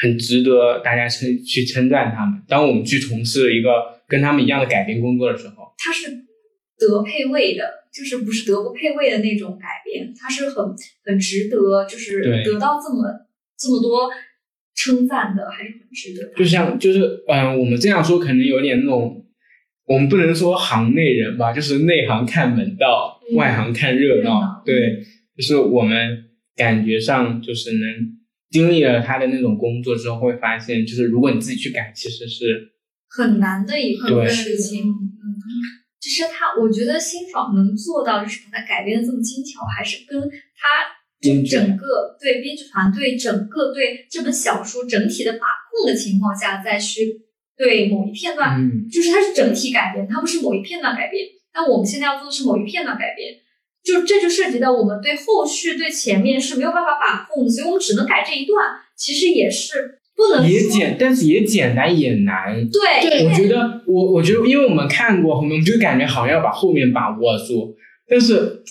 [0.00, 2.42] 很值得大家称去称赞他们。
[2.48, 3.70] 当我们去从事一个
[4.08, 5.54] 跟他们一样的改编工作的时候。
[5.78, 6.10] 它是
[6.78, 10.64] 德配位的，就是不是德不配位的那种改编，它是很
[11.04, 13.08] 很值得，就是得到这么
[13.58, 14.10] 这么多
[14.74, 16.32] 称赞的，还是很值得。
[16.34, 19.24] 就像就是嗯，我们这样说可能有点那种，
[19.86, 24.62] 我们不能说行内人吧，就是内行看门道，外行看热闹。
[24.64, 25.04] 对，
[25.36, 26.24] 就是我们
[26.56, 27.80] 感觉上就是能
[28.50, 32.72] 经历了他的那种工作之后，会发现，就是如果你自己去改，其实是
[33.08, 34.84] 很难的一个事情。
[34.84, 35.14] 嗯
[36.04, 47.22] 其实他，我觉得辛爽能做到，就是把它改编的这么精巧，还是跟他整个对编剧团队整个对这本小说整体的把控的情况下，再去
[47.56, 48.60] 对某一片段，
[48.92, 51.26] 就是它是整体改编，它不是某一片段改编。
[51.54, 53.32] 那我们现在要做的是某一片段改编，
[53.84, 58.58] 就这就涉及到我们对后续对前面是没有办法把控的，所以我们只能改这一段。
[58.96, 60.00] 其实也是。
[60.16, 62.64] 不能也简，但是也简单也难。
[62.70, 67.74] 对，我觉得我我觉得，因为我们看过后面，我们就感觉好像要把后面把握住，
[68.08, 68.62] 但是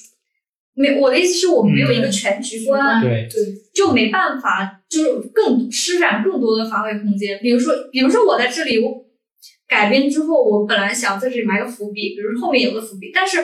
[0.74, 7.38] 没我的意思是我们没有一个全局观，对对，就没办法，就是更施展更多的发挥空间。
[7.42, 9.06] 比如说，比如说我在这里我
[9.68, 13.38] 改编之后，我本来想在这里埋个伏笔，比如后面有个伏笔，但是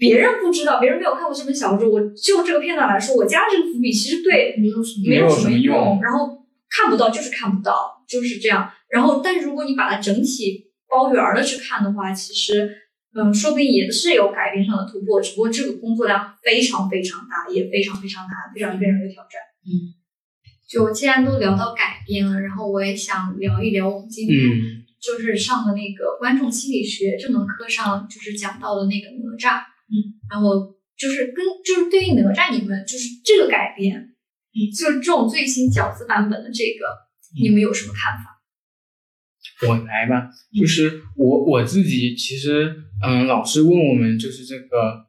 [0.00, 6.40] 别人不知道，别人没有看过这本小说，我就这个片段来说，我加这个伏笔其实对没有什么没有什么用，然后。
[6.72, 8.70] 看不到就是看不到，就是这样。
[8.88, 12.70] 然后，但是如果你把它整体包圆的去看的话，其实，
[13.12, 15.20] 嗯，说不定也是有改编上的突破。
[15.20, 19.40] 只不过这个工作量非常非常大，也非常非常难，非常非常有挑战。
[19.66, 19.90] 嗯，
[20.68, 24.38] 就既然都聊到改编了，然后我也想聊一聊我们今天
[25.02, 29.60] 就是上的那个观众心理学这门课上，就是讲到的那个哪吒。
[29.90, 34.06] 嗯，然后就是跟就是对于哪吒，你们就是这个改编。
[34.76, 36.84] 就是这种最新饺子版本的这个，
[37.40, 38.42] 你们有什么看法？
[39.68, 45.06] 我来吧，就是我我自己其实，嗯，老师问我们就是这个，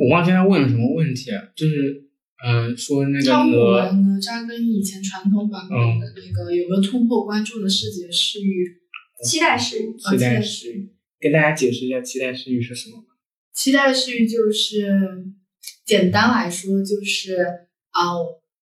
[0.00, 2.08] 我忘记他问了什么问题了，就是
[2.42, 8.80] 嗯说那个哪哪吒跟以前传统版本的那个有没有突破观众的视觉视域？
[9.22, 13.04] 期待视域，期待视域，跟大家解释一下期待视域是什么？
[13.56, 15.26] 期待视域就是
[15.84, 17.66] 简单来说就是。
[17.96, 18.12] 啊，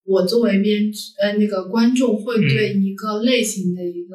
[0.05, 4.15] 我作为编剧，呃，那个观众会对一个类型的一个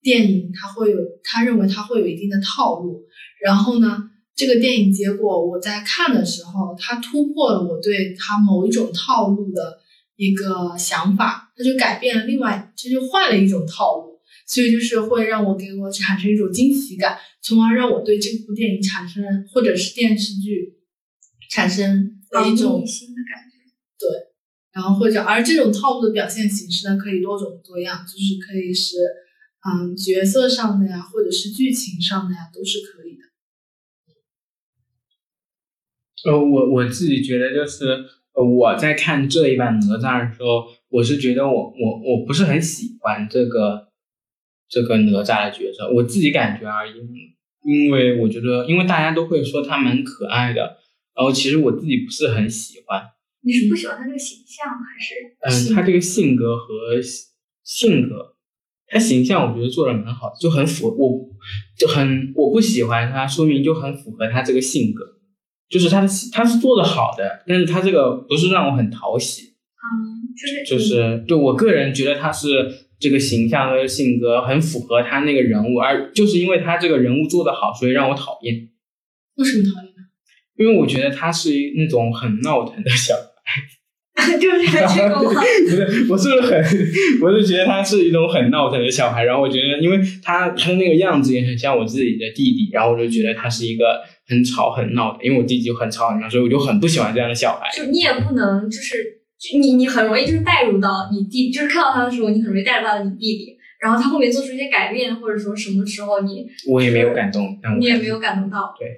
[0.00, 3.02] 电影，他会有他认为他会有一定的套路，
[3.42, 9.80] 然后呢，这个电影结果我在看的时候，他突破了我对他某一种套路的
[10.14, 14.11] 一个想法，他就改变了另外，这就换了一种套路，
[14.52, 20.74] 所以就是会让我给我产生一种惊喜感，从而让我对这部电影产生或者是电视剧
[21.50, 22.20] 产生
[22.52, 23.56] 一种新的感觉，
[23.98, 24.28] 对。
[24.74, 28.96] 然后或者，而这种套路的表现形式呢，可以多种多样，就是可以是，
[29.64, 33.22] 嗯，角色上的呀，或者是剧情上的呀，都是可以的。
[36.30, 37.86] 呃，我我自己觉得就是，
[38.34, 43.91] 呃，我在看这一版哪吒的时候，我是觉得我我我不是很喜欢这个
[44.72, 46.92] 这个哪吒的角色，我自己感觉而已，
[47.62, 50.78] 因为我觉得，因为大家都会说他蛮可爱的，
[51.14, 53.02] 然后其实我自己不是很喜欢。
[53.42, 55.68] 你是不喜欢他这个形象，还是？
[55.68, 56.98] 嗯，他这个性格和
[57.62, 58.36] 性格，
[58.86, 61.28] 他形象我觉得做的蛮好，就很符我，
[61.76, 65.04] 就很我不喜欢他，说明就很符合他这个性格，
[65.68, 69.52] 就是他的他是做的好的，但是他这个不是让我很讨喜。
[69.82, 72.48] 嗯，就是就是对我个人觉得他是
[73.02, 78.68] 这个形象和性格很符合他那个人物，而就是因为他这个人物做得好，所以让我讨厌。
[79.34, 80.02] 为什么讨厌呢？
[80.56, 83.62] 因为我觉得他是那种很闹腾的小孩，
[84.38, 85.42] 就是这个吗？
[85.66, 86.64] 不是，我是很，
[87.22, 89.24] 我是觉得他是一种很闹腾的小孩。
[89.24, 95.24] 然后我觉得，因为他他那个样子也很像我自己的弟弟，然后我就觉得他是一个很吵很闹的。
[95.24, 97.68] 因为我弟弟就很吵很闹，所以我就很不喜欢这样的小孩。
[97.74, 99.21] 就你也不能就是。
[99.58, 108.88] 你你很容易就是带入到你弟，就是看到他的时候，你很容易带入到你弟弟，然后他后面做出一些改变，或者说什么时候你我也没有感动，你也没有感动到，对，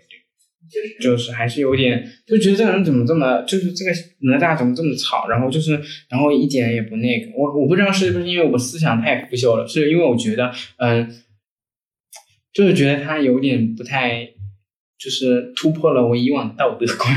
[0.71, 5.81] 就是就是还是有点就觉得这个人怎么这么就是这个哪吒怎么这么吵，然后就是
[6.11, 11.11] 然后一点也不那个，我我不知道是不是因为我思想太腐朽了，是因为我觉得嗯，
[12.53, 14.27] 就是觉得他有点不太
[14.99, 17.17] 就是突破了我以往的道德观。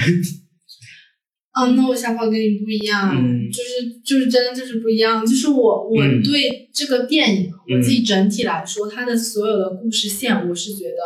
[1.58, 3.16] 啊，那我想法跟你不一样，
[3.52, 5.26] 就是就是真的就是不一样。
[5.26, 10.98] 就是我我对这个电影，我自己整体来说，它的所有的故事线，我是觉得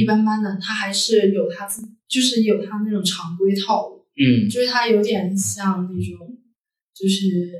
[0.00, 0.56] 一般般的。
[0.60, 4.04] 它还是有它自，就是有它那种常规套路。
[4.20, 6.28] 嗯，就是它有点像那种，
[6.94, 7.52] 就是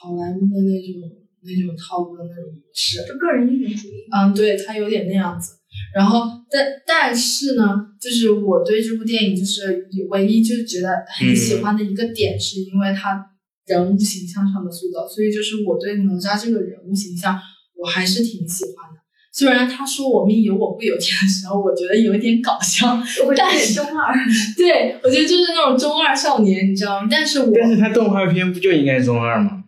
[0.00, 1.10] 好莱坞的那种
[1.42, 4.06] 那种套路的那种模式，就个人英雄主义。
[4.12, 5.54] 嗯，对，它有点那样子。
[5.94, 7.64] 然后，但但是呢，
[8.00, 13.20] 就是我对这部电影就是唯一就觉得很喜欢的一个点，是因为它
[13.66, 15.08] 人物形象上的塑造。
[15.08, 17.36] 所以就是我对哪吒这个人物形象，
[17.74, 19.00] 我还是挺喜欢的。
[19.32, 24.14] 虽然他说我命由我不由天的时候，我觉得有点搞笑，有点中二。
[24.56, 27.08] 对，我觉得就是那种中二少年，你知道吗？
[27.10, 29.64] 但是我但是他动画片不就应该中二吗？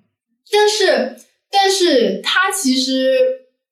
[0.50, 1.16] 但是，
[1.50, 3.18] 但是他其实。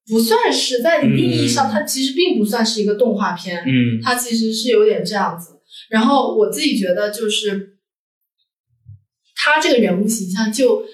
[0.08, 5.60] 不算是在定义上，它其实并不算是一个动画片，嗯，它其实是有点这样子。
[5.90, 7.76] 然后我自己觉得，就是
[9.34, 10.84] 他这个人物形象，就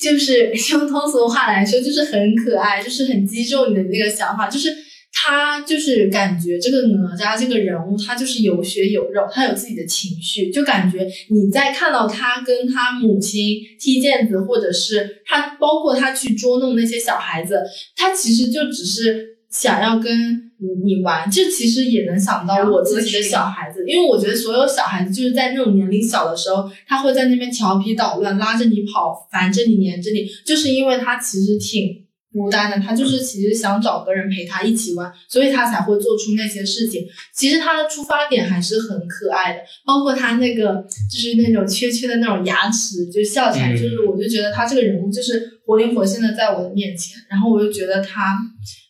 [0.00, 4.84] 就是用通俗话来说，就是很可爱，就是很击中你的那个想法，就是。
[5.16, 17.62] 他就是感觉这个哪吒这个人物，他就是有血有肉，他有自己的情绪，就感觉你在看到他跟他母亲踢毽子，或者是他包括他去捉弄那些小孩子，
[17.96, 21.30] 他其实就只是想要跟你你玩。
[21.30, 32.03] 这其实也能想到我自己的小孩子，因为我觉得所有小孩子就是在那种年龄小的时候，他会在那边调皮捣乱，拉着你跑，烦着你，黏着你，就是因为他其实挺。
[32.34, 37.06] 孤单的他就是其实想找个人陪他一起玩，所以他才会做出那些事情。
[37.32, 48.36] 其实他的出发点还是很可爱的，包括他那个就是那种缺缺的那种牙齿，就笑起来，就是我就觉得他这个人物就是活灵活现的在我的面前，然后我就觉得他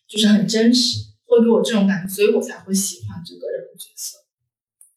[0.08, 4.16] 就是很真实，会给我这种感觉，所以我才会喜欢这个人物角色。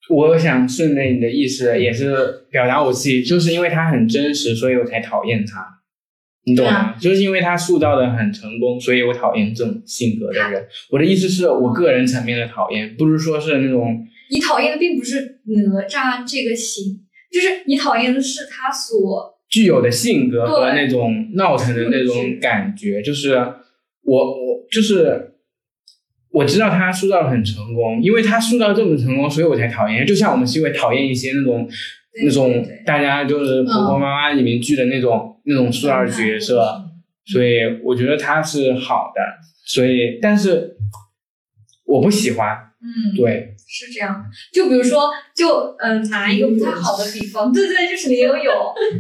[0.10, 5.77] 我想顺着你的意思，也是表达我自己，就是因为他很真实，所以我才讨厌他。
[6.48, 6.96] 你懂吗？
[6.98, 10.66] 就是因为他塑造的很成功，所以我讨厌这种性格的人。
[10.90, 14.08] 我的意思是我个人层面的讨厌，不是说是那种。
[14.32, 23.02] 你讨厌的并不是哪吒这个形，就是你讨厌的是他所具有的性格和那种闹腾的那种感觉。
[23.02, 23.36] 就是
[24.04, 25.34] 我我就是
[26.32, 30.08] 我知道他塑造的很成功，因为他塑造这么成功，所以我才讨厌。
[30.08, 31.70] 就像我们是因为讨厌一些那种。
[32.20, 36.62] 那种大家就是婆婆妈妈里面剧的那种那种塑造角色，
[37.26, 39.22] 所以我觉得他是好的，
[39.66, 40.76] 所以但是
[41.86, 44.24] 我不喜欢，嗯，对，是这样。
[44.54, 48.52] 就比如说，就嗯，拿一个不太好的比方， 对对，就是林有有，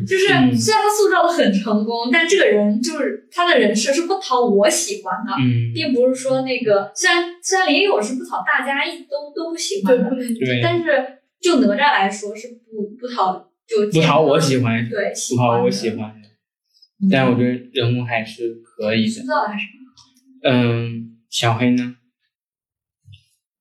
[0.07, 11.13] 就是虽然他塑造的很成功，但这个人就是他的人设是不讨我喜欢的，嗯，并不是说那个虽然虽然林有有是不讨大家一都都不喜欢的，对，但是。
[11.39, 15.99] 就哪吒来说是不不讨就不讨我喜欢，对，不讨我喜欢。
[16.19, 16.26] 的，
[17.11, 19.23] 但我觉得人物还是可以的。
[20.43, 21.97] 嗯，小黑呢？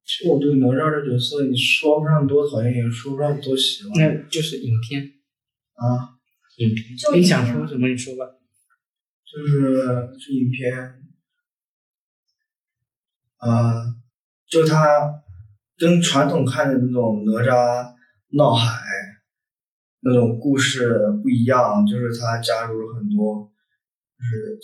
[0.04, 3.92] 其实我对哪吒这角色，你说不上多讨厌，也说不上多喜欢。
[3.98, 5.02] 那就是影片
[5.74, 6.16] 啊，
[6.56, 6.96] 影片。
[7.14, 7.88] 你想说什么？
[7.88, 8.24] 你说吧。
[9.24, 9.76] 就是
[10.18, 10.72] 这影片，
[13.38, 13.96] 啊，
[14.48, 15.22] 就他。
[15.78, 17.94] 跟传统看的那种哪吒
[18.30, 18.80] 闹海
[20.06, 23.50] 那种故事不一样，就是他加入了很多，
[24.16, 24.58] 就是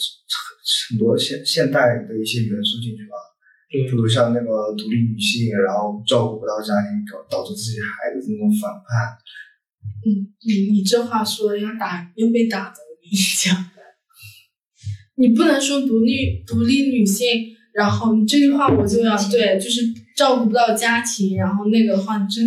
[0.89, 3.17] 很多现现代的一些元素进去吧。
[3.69, 9.19] 比如像那个独立女性，然后照顾不到家庭，导导致自己孩子那种反叛。
[10.07, 13.71] 嗯，你你这话说的要打又被打的，我跟你讲，
[15.17, 17.27] 你不能说独立独立女性，
[17.73, 19.83] 然后你这句话我就要对，就是。
[20.17, 22.47] 照顾不到家庭，然后那个的话，真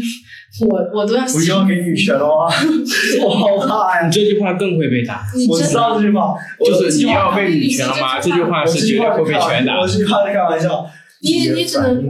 [0.68, 1.26] 我 我都要。
[1.26, 2.48] 不要给女权了吗？
[3.24, 4.10] 我好怕呀！
[4.10, 5.26] 这句话更会被打。
[5.50, 8.20] 我知道这句话，就是你要被女权了吗？
[8.20, 9.80] 这句话是绝对会被全打。
[9.80, 10.86] 我这句话在开玩笑。
[11.22, 12.08] 你你只能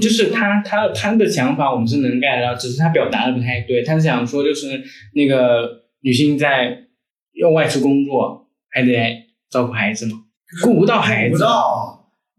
[0.00, 3.82] 就是他他他的想法我们是能 get 到，只是他表达的不太对。
[3.82, 4.82] 他是想说就是
[5.14, 6.76] 那个女性在
[7.40, 8.92] 要外出工作，还得
[9.48, 10.12] 照顾孩子嘛，
[10.62, 11.42] 顾不到孩子。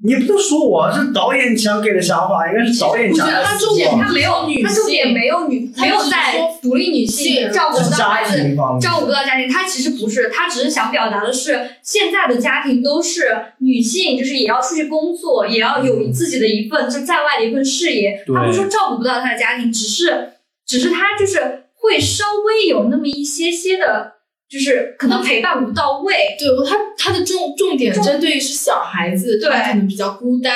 [0.03, 3.25] 你不能说我是导演想给的想法，应该是导演想。
[3.25, 4.31] 我觉得他重点他没有，
[4.63, 9.49] 他重点没有女，没有在独立女性照顾不到孩子，照顾不到家庭。
[9.49, 18.23] 他其实不是，他只是想表达的是，现在的家庭都是女性，就是也要出去工作，也要有自己的一份就在外的一份事业。
[18.27, 20.33] 他不是说照顾不到他的家庭，只是，
[20.67, 24.16] 只是他就是会稍微有那么一些些的。
[24.49, 30.53] 就是可能陪伴不到位，对，他他的重重点针对是小孩子，对，可能比较孤单，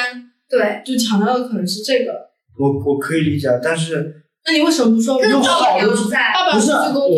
[0.50, 2.14] 对，就强调的可能是这个。
[2.58, 6.72] 我我可以理解，但是那你为什么不说用好的爸爸不是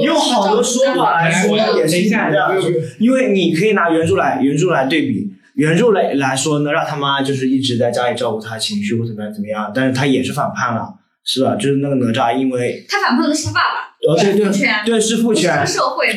[0.03, 2.51] 用好的说法来说也是这样，
[2.99, 10.93] 因为你可以拿原著来原著来对比，原著来来说呢，让他妈就是一直在家里照顾他情绪或怎么样怎么样，但是他也是反叛了，
[11.23, 11.55] 是吧？
[11.55, 13.92] 就是那个哪吒，因为他反叛的是他爸爸。
[14.07, 14.51] 哦，对对
[14.85, 15.65] 对，是父权，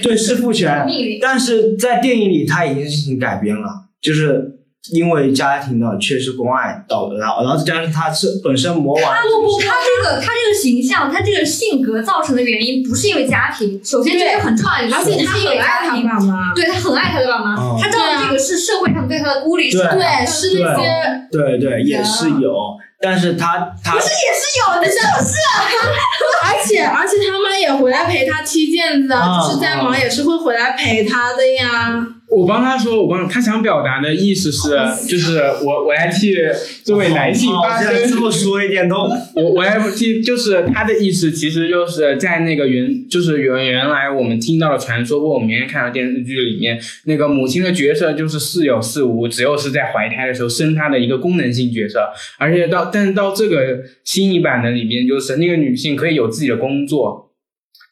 [0.03, 0.87] 对是父权，
[1.22, 4.55] 但是在电影里他已经进行改编了，就是
[4.93, 19.80] 因为家庭的缺失关爱导致，然后然后再加上他是本身魔王，他不不，他这个他这个形象，他这个性格造成的原因不是因为家庭，首先这是很重要的，而且他很爱他爸妈，对他很爱他的爸妈，他知道这个是社会上对他的孤立，对
[20.26, 22.76] 是那些，对对也是有。
[22.99, 25.37] 但是他他不是也是有的，是不是？
[26.49, 32.07] 而且而且他妈也回来陪他踢毽子啊，就是在忙也是会回来陪他的呀。
[32.29, 34.68] 我帮他说，我帮他想表达的意思是，
[35.07, 36.35] 就是我我来替
[36.85, 38.09] 这位男性发声。
[38.09, 38.97] 这么说一点都，
[39.35, 52.01] 我我来替，就是他的意思，其实就是在那个原，就是原原来我们听到的传说或我们原来看到电视剧里面，那个母亲的角色就是似有似无，只有是在怀胎的时候生她的一个功能性角色，
[52.39, 57.31] 而且到但是到这个新一版的里面，就是那个女性可以有自己的工作，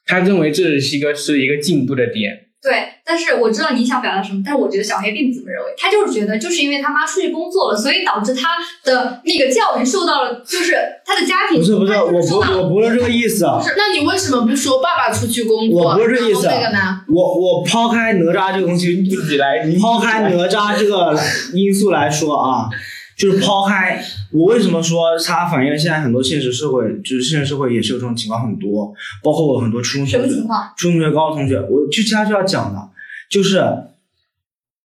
[0.07, 2.32] 他认为这是一个是一个进步的点。
[2.61, 2.72] 对，
[3.07, 8.48] 但是我知道你想表达什么，但是我觉得小黑并不这么认为，他就是觉得就是因为他妈出去工作了，所以导致他
[8.82, 10.74] 的那个教育受到了，就是
[11.05, 13.62] 他的家庭不是不是，我不我不是这个意思啊。
[13.76, 15.90] 那你为什么不说爸爸出去工作？
[15.90, 16.46] 我不是这个意思。
[16.46, 17.02] 那个呢？
[17.09, 21.14] 我我抛开哪吒这个东西你自己来，抛开哪吒这个
[21.52, 22.68] 因素来说啊。
[23.16, 24.02] 就是抛开
[24.32, 28.92] 我为什么说它反映了现在很多现实社会，就是现实社会也是有这种情况很多，
[29.22, 30.28] 包括我很多初中同学、
[30.76, 32.88] 初中同学、高中同学，我就其他就要讲的，
[33.30, 33.60] 就是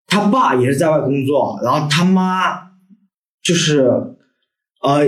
[0.05, 2.71] 他爸也是在外工作，然后他妈
[3.43, 3.89] 就是
[4.81, 5.07] 呃，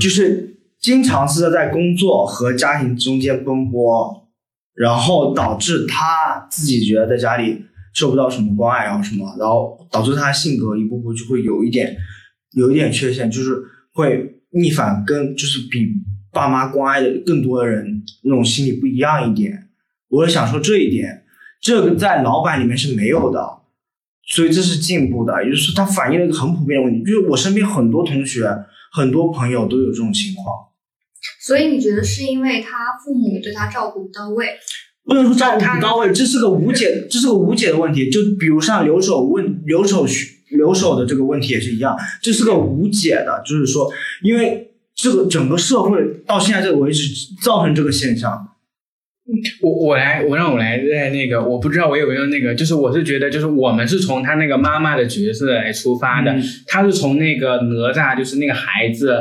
[0.00, 4.28] 就是经常是在工作和家庭中间奔波，
[4.74, 11.96] 然后导致他自己觉得在家里受不到什么关爱，然后什么，然后导致他性格一步步就会有一点。
[12.52, 13.54] 有一点缺陷，就是
[13.92, 15.86] 会逆反，跟就是比
[16.32, 19.68] 爸妈关爱的更多的人那种心理不一样一点。
[20.08, 21.24] 我是想说这一点，
[21.68, 23.58] 这个在老板里面是没有的，
[24.26, 25.44] 所以这是进步的。
[25.44, 28.48] 也就是说，它反映了一个很普遍的问题，就是我身边很多同学、
[28.90, 30.56] 很多朋友都有这种情况。
[31.42, 34.46] 所以你觉得是因为他父母对他照顾不到位？
[35.04, 38.08] 不能说照顾不到位，这是个无解，这是个无解的问题。
[38.08, 40.06] 就比如像留守问留守
[40.48, 43.90] 留守的这个问题也是一样，这是个无解的，就是说，
[44.22, 48.47] 因为这个整个社会到现在这个为止造成这个现象。
[49.62, 56.34] 我我来，我让我来在那个，我不知道我有没有那个，就是我是觉得，就是我们是从他那个妈妈的角色来出发的，
[56.66, 59.14] 他是从那个哪吒，就是那个孩子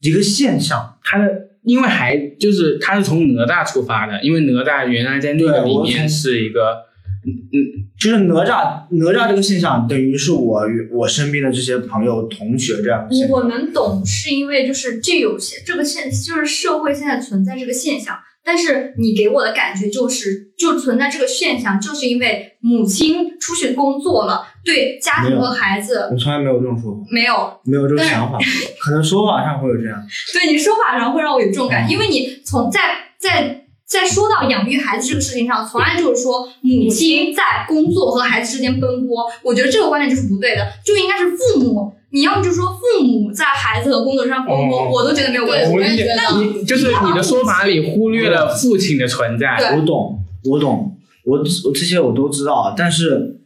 [0.00, 1.28] 一个现象，他的
[1.64, 6.88] 因为孩就是他是从哪吒出发的，因为哪吒原来在那个里面是一个。
[7.22, 7.56] 嗯嗯，
[7.98, 13.06] 就是哪吒哪吒这个现象，等于是我我身边的这些朋友同学这样。
[13.28, 18.16] 我能懂，是因为就是这有些这个现，就是社会现在存在这个现象。
[18.50, 26.08] 但是你给我的感觉就是，就存在这个现象，就是因为母亲出去工作了，对家庭和孩子。
[26.10, 26.98] 我从来没有这种说法。
[27.08, 28.40] 没有，没有这种想法，
[28.80, 30.04] 可能说法上会有这样。
[30.34, 32.80] 对你说法上会让我有这种感觉，因为你从在
[33.16, 33.56] 在。
[33.90, 45.64] 在说到养育孩子这个事情上，从来就是说母亲在工作和孩子之间奔波，我觉得这个观点就是不对的，就应该是父母，你要不就说父母在孩子和工作上奔波，我都觉得没有关
[45.96, 46.04] 系。
[46.16, 49.76] 那你就是你的说法里忽略了父亲的存在。
[49.76, 53.40] 我懂，我懂，我我这些我都知道，但是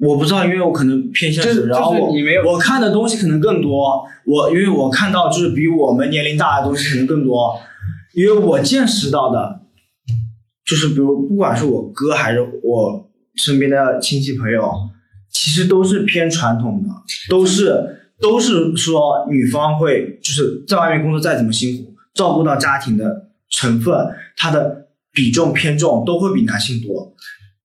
[0.00, 4.04] 我不知道，因为我可能偏现实，然后我我看的东西可能更多。
[4.26, 7.58] 我因为我看到就是比我们年龄大的东西可能更多，
[8.14, 9.60] 因为我见识到的，
[10.64, 14.72] 就是比如不管是我哥还是我身边的亲戚朋友，
[15.30, 16.88] 其实都是偏传统的，
[17.28, 23.94] 都是都是说女方会就是在外面工作再怎么辛苦，照顾到家庭的成分，
[24.36, 27.14] 它的比重偏重都会比男性多。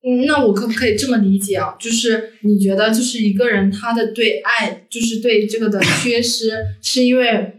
[0.08, 1.76] 嗯，那我可不可以这么理解啊？
[1.80, 7.54] 就是你觉得，就是一个人他的对爱，就是对这个的缺失，是因为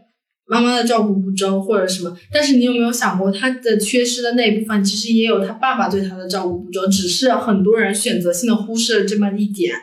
[0.46, 2.16] 妈妈的照顾不周或者什么？
[2.32, 9.74] 但是你有没有想过，他的缺失的那一部分，其实也有他爸爸对他的照顾不周，只是很多人选择性的忽视了这么一点，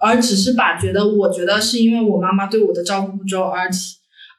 [0.00, 3.68] 而只是把觉得，我觉得是因为我妈妈对我的照顾不周而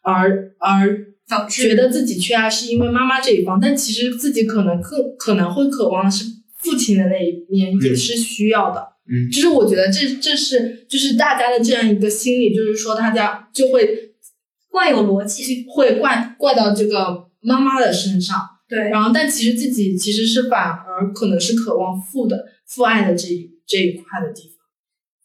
[0.03, 6.25] 而而觉得自己缺爱，是因为妈妈这一方，但其实自己可能可可能会渴望的是。
[6.61, 8.79] 父亲的那一面也是需要的，
[9.11, 14.13] 嗯，就是我觉得这这是就是大家的这样一个心理，就是说大家就会
[14.69, 18.37] 怪有逻辑，会怪怪到这个妈妈的身上，
[18.69, 24.60] 对，然后但其实自己其实是反而可能是渴望父的父爱的这一这一块的地方，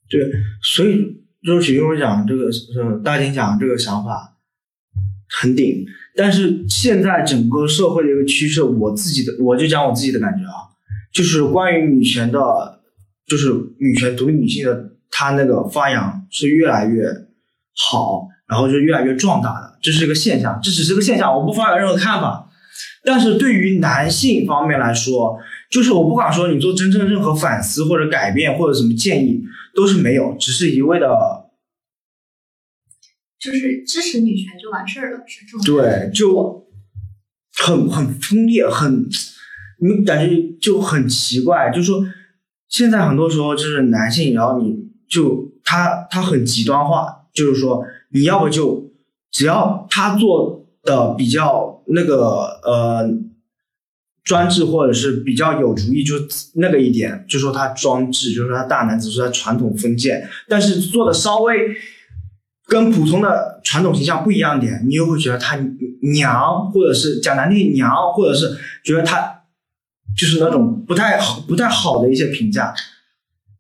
[0.09, 0.21] 对，
[0.63, 2.45] 所以就是许我讲这个
[2.77, 4.37] 呃大金讲这个想法
[5.41, 5.85] 很顶，
[6.17, 10.67] 但是现在整个社会的一个趋势，我自己的我就讲我自己的感觉啊。
[11.13, 12.39] 就是关于女权的，
[13.27, 17.07] 就是女权独立女性的，她那个发扬是越来越
[17.91, 22.51] 好，然后就越来越壮大的，这是一个现象，这只是个现象，我不发表任何看法。
[23.03, 25.39] 但是对于男性方面来说，
[25.71, 29.43] 就是我不管说你做真正任何反思或者改变或者什么建议，
[29.77, 31.07] 都是没有，只是一味的，
[33.39, 36.66] 就是支持女权就完事儿了，是这种对，就
[37.53, 39.07] 很很分裂，很。
[39.79, 42.03] 你感觉就很奇怪，就是说，
[42.66, 44.74] 现在很多时候就是男性，然后你
[45.07, 48.91] 就他他很极端化，就是说，你要不就
[49.31, 53.07] 只要他做的比较那个呃
[54.27, 56.16] 专制或者是比较有主意，就
[56.57, 61.55] 那个一点，就说他专制，就是说他大男子，说他传统封建，但是做的稍微
[62.66, 65.57] 跟普通的传统形象不一样点，你又会觉得他
[66.03, 69.33] 娘，或者是讲难听娘，或者是觉得他。
[70.16, 72.72] 就是那种不太好、不太好的一些评价。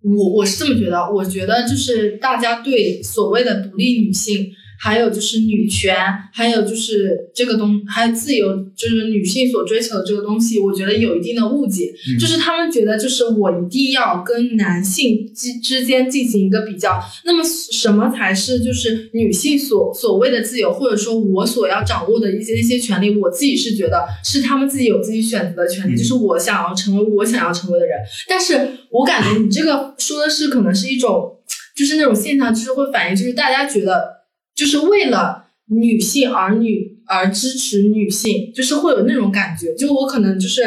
[0.00, 4.50] 我我是这么觉得，我觉得就是大家对所谓的独立女性。
[4.78, 5.96] 还有就是女权，
[6.32, 11.92] 还有就是这个东，还有自由，就是女性所追求的这个东西，我觉得有一定的误解。
[12.18, 17.00] 就是他们觉得，就是我一定要跟男性之之间进行一个比较。
[17.24, 23.16] 那么什么才是就是女性所所谓的自由，或者说我所要掌握的一些一些权利？
[23.18, 27.98] 我自己是觉得是他们自己有自己选择的权利，就是我想要成为我想要成为的人。
[28.28, 31.36] 但是我感觉你这个说的是可能是一种，
[31.74, 34.15] 就是那种现象，就是会反映，就是大家觉得。
[34.56, 39.74] 就是为了女性而女而支持女性，就是会有那种感觉。
[39.74, 40.62] 就我可能就是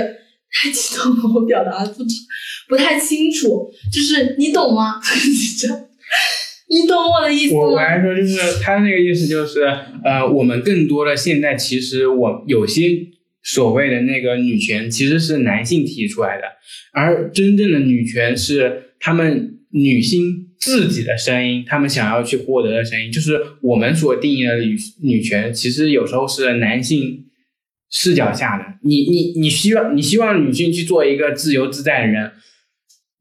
[0.51, 2.03] 太激动了， 我表达不
[2.69, 3.69] 不太清楚。
[3.91, 5.01] 就是你懂吗？
[6.69, 7.59] 你懂我的意思吗？
[7.59, 9.63] 我我来说，就是他那个意思，就是
[10.03, 13.07] 呃，我们更多的现在其实我有些
[13.41, 16.43] 所谓的那个女权，其实是男性提出来的，
[16.93, 20.45] 而真正的女权是他们女性。
[20.59, 25.53] 自己的声音，他们想要去获得的声音，就是我们所定义的女女权。
[25.53, 27.25] 其实有时候是男性
[27.89, 28.77] 视角下的。
[28.83, 32.33] 你你你希望你希望女性去做一个自由自在的人，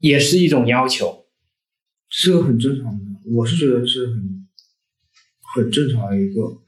[0.00, 1.26] 也是一种要求，
[2.08, 3.04] 是个很正常的。
[3.36, 4.46] 我是觉得是很
[5.54, 6.58] 很正常的一个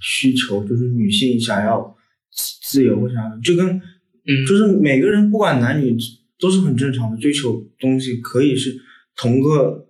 [0.00, 1.94] 需求，就是女性想要
[2.62, 5.94] 自由，想要就跟嗯，就是每个人不管男女
[6.38, 8.74] 都是很正常的追求东西，可以是
[9.14, 9.82] 同个。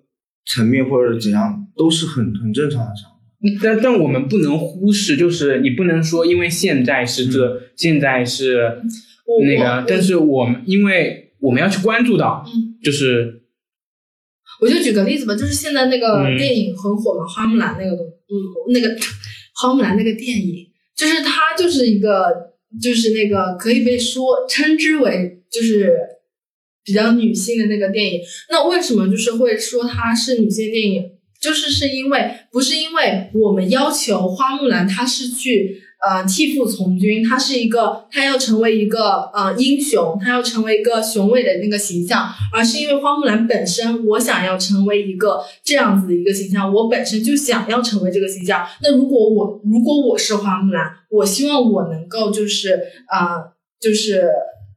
[0.47, 8.83] 层面或者怎样都是很很正常的想法，但但我们不能忽视，就是你不能说因为现在是这，现在是
[9.43, 12.45] 那个，但是我们因为我们要去关注到，
[12.83, 13.43] 就是，
[14.61, 18.89] 我就举个例子吧，就是现在那个电影很火嘛，花木兰那个东，嗯，那个
[19.55, 20.67] 花木兰那个电影，
[20.97, 22.27] 就是它就是一个，
[22.83, 25.93] 就是那个可以被说称之为就是。
[26.85, 28.21] 比较女性的那个电影，
[28.51, 31.11] 那为什么就是会说它是女性电影？
[31.41, 48.67] 就是是因为不是因为我们要求花木兰她是去呃替父从军，她是一个她要成为一个呃英雄，她要成为一个雄伟的那个形象，而是因为花木兰本身我想要成为一个这样子的一个形象，我本身就想要成为这个形象。
[48.83, 54.31] 那如果我如果我是花木兰，我希望我能够就是啊就是。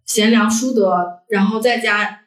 [0.08, 0.96] 贤良淑德，
[1.30, 2.22] 然后在家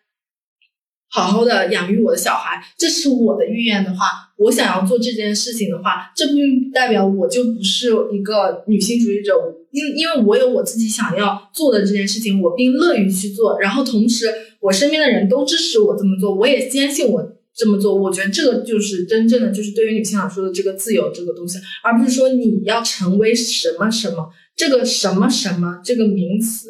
[1.08, 4.06] 好好的养育我的小孩，这是我的意愿的话，
[4.36, 9.32] 我想要做这件事情的话，这并不代表我就不是一个女性主义者，
[9.72, 14.26] 因因为我有我自己想要做的这件事情，我并乐于去做，然后同时
[14.60, 26.68] 我身边的人都支持我这么做，我也坚信我这么做，我觉得这个就是真正的就是对于女性来说的这个自由这个东西，而不是说你要成为什么什么，这个什么什么这个名词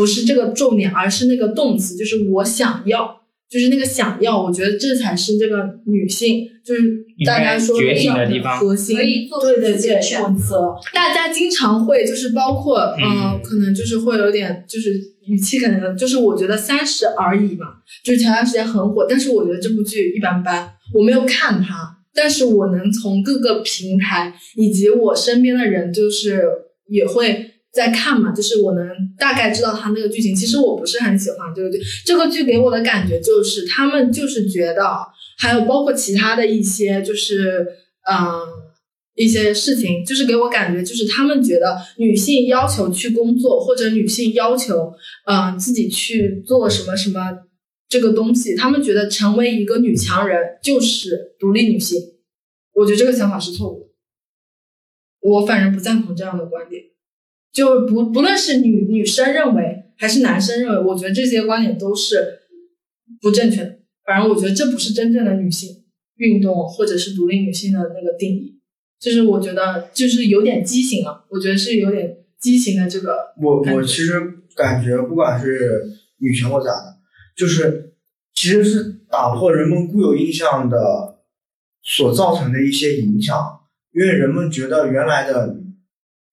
[0.00, 3.20] 不是这个重点，而是那个动词，就是我想要。
[3.50, 6.82] 就是那个想要，我觉得这才是这个女性，就是
[7.26, 8.96] 大家说觉醒的地方，核心。
[8.96, 10.72] 可以做对对对，选择。
[10.94, 14.94] 大家经常会就是包括嗯，可能就是会有点就是
[15.26, 17.66] 语气可能就是我觉得三十而已嘛，
[18.04, 21.74] 就是前段时间很火，但是我觉得这部剧一般般，我没有看它，
[22.14, 26.44] 但是我能从各个平台以及我身边的人就是
[26.88, 27.49] 也会。
[27.72, 30.34] 在看嘛，就是我能大概知道他那个剧情。
[30.34, 34.82] 其实我不是很喜欢这个剧，这个剧给我的感觉就是他们就是觉得，
[35.38, 37.66] 还有包括其他的一些就是
[38.10, 38.42] 嗯
[39.14, 44.92] 一些事情，就是给我感觉就是他们觉得女性要求去工作或者女性要求
[45.26, 47.20] 嗯自己去做什么什么
[47.88, 52.00] 这个东西，他们觉得成为一个女强人就是独立女性。
[52.72, 53.86] 我觉得这个想法是错误的，
[55.20, 56.82] 我反正不赞同这样的观点。
[57.52, 62.40] 就不不论是女女生认为还是男生认为，我觉得这些观点都是
[63.20, 63.78] 不正确的。
[64.06, 65.84] 反正我觉得这不是真正的女性
[66.16, 68.60] 运动或者是独立女性的那个定义，
[69.00, 71.26] 就是我觉得就是有点畸形了。
[71.28, 73.34] 我觉得是有点畸形的这个。
[73.42, 74.12] 我我其实
[74.54, 75.84] 感觉不管是
[76.18, 76.98] 女权或咋的，
[77.36, 77.94] 就是
[78.32, 81.18] 其实是打破人们固有印象的
[81.82, 83.36] 所造成的一些影响，
[83.92, 85.56] 因为人们觉得原来的。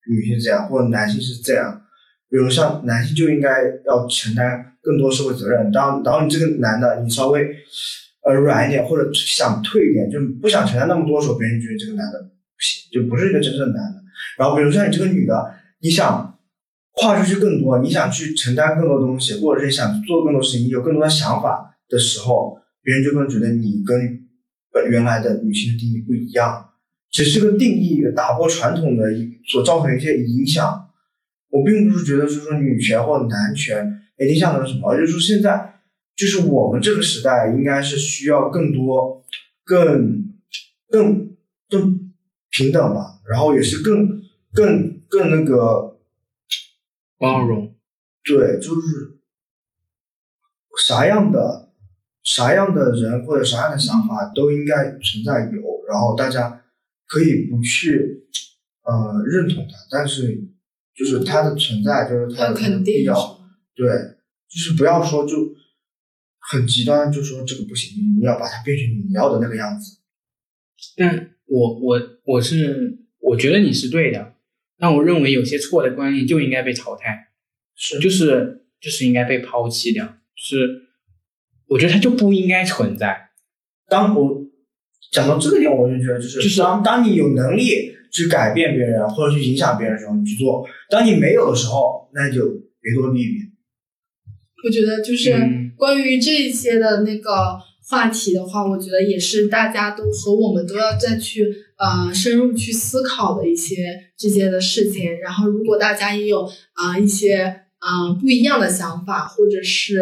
[0.09, 1.81] 女性这样，或者男性是这样，
[2.29, 3.49] 比如像男性就应该
[3.85, 5.71] 要承担更多社会责任。
[5.71, 7.47] 当然后你这个男的你稍微
[8.23, 12.29] 呃软一点，或者想退一点，就不想承担那么多时候，别人觉得这个男的，
[12.91, 14.03] 就不是一个真正的男的。
[14.37, 16.37] 然后比如像你这个女的，你想
[16.93, 24.27] 跨出去更多，你想去承担更多东西，或者是想做更多事情，你有更多的想法的时候，别人就更觉得你跟
[24.89, 26.66] 原来的女性的定义不一样。
[27.17, 29.03] 只是个定义，打破传统的
[29.47, 30.87] 所造成一些影响。
[31.49, 35.81] 我并不是觉得，就是说女权或者男权一定象征什么，而是说现在
[36.15, 39.25] 就是我们这个时代，应该是需要更多、
[39.63, 40.31] 更、
[40.91, 41.35] 更、
[41.67, 42.13] 更
[42.51, 44.21] 平等吧，然后也是更、
[44.53, 45.97] 更、更那个
[47.17, 47.73] 包容。
[48.23, 49.17] 对，就是
[50.85, 51.71] 啥样的、
[52.23, 56.61] 啥样的人或者啥样的想法都应该存在有，然后大家。
[57.07, 58.27] 可以不去
[58.83, 60.43] 呃认同它，但是
[60.93, 63.15] 就是它的存在，就是它的必要，
[63.73, 63.87] 对，
[64.49, 65.55] 就是不要说就
[66.37, 69.99] 很极端，就说这个不行，你要把它变成你要的那个样子。
[70.97, 74.35] 但我我我是我觉得你是对的，
[74.77, 77.29] 但我认为有些错的观念就应该被淘汰，
[77.73, 80.89] 是就是就是应该被抛弃掉，是
[81.67, 83.29] 我觉得它就不应该存在。
[83.87, 84.46] 当我。
[85.11, 92.45] 讲到这个点，我就觉得就是就是当当你有能力去改变别人或者去影响别人的时候，你去做；当你没有的时候，那就
[92.81, 93.39] 别多逼逼。
[94.65, 95.31] 我觉得就是
[95.77, 101.45] 关于这些的那个话题的话，我觉得也是大家都和我们都要再去
[101.77, 103.75] 呃深入去思考的一些
[104.17, 105.19] 这些的事情。
[105.19, 106.43] 然后，如果大家也有
[106.73, 107.43] 啊一些
[107.77, 109.99] 啊不一样的想法，或者是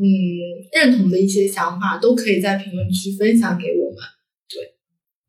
[0.00, 0.08] 嗯
[0.72, 3.98] 认同的一些想法，都可以在评论区分享给我们。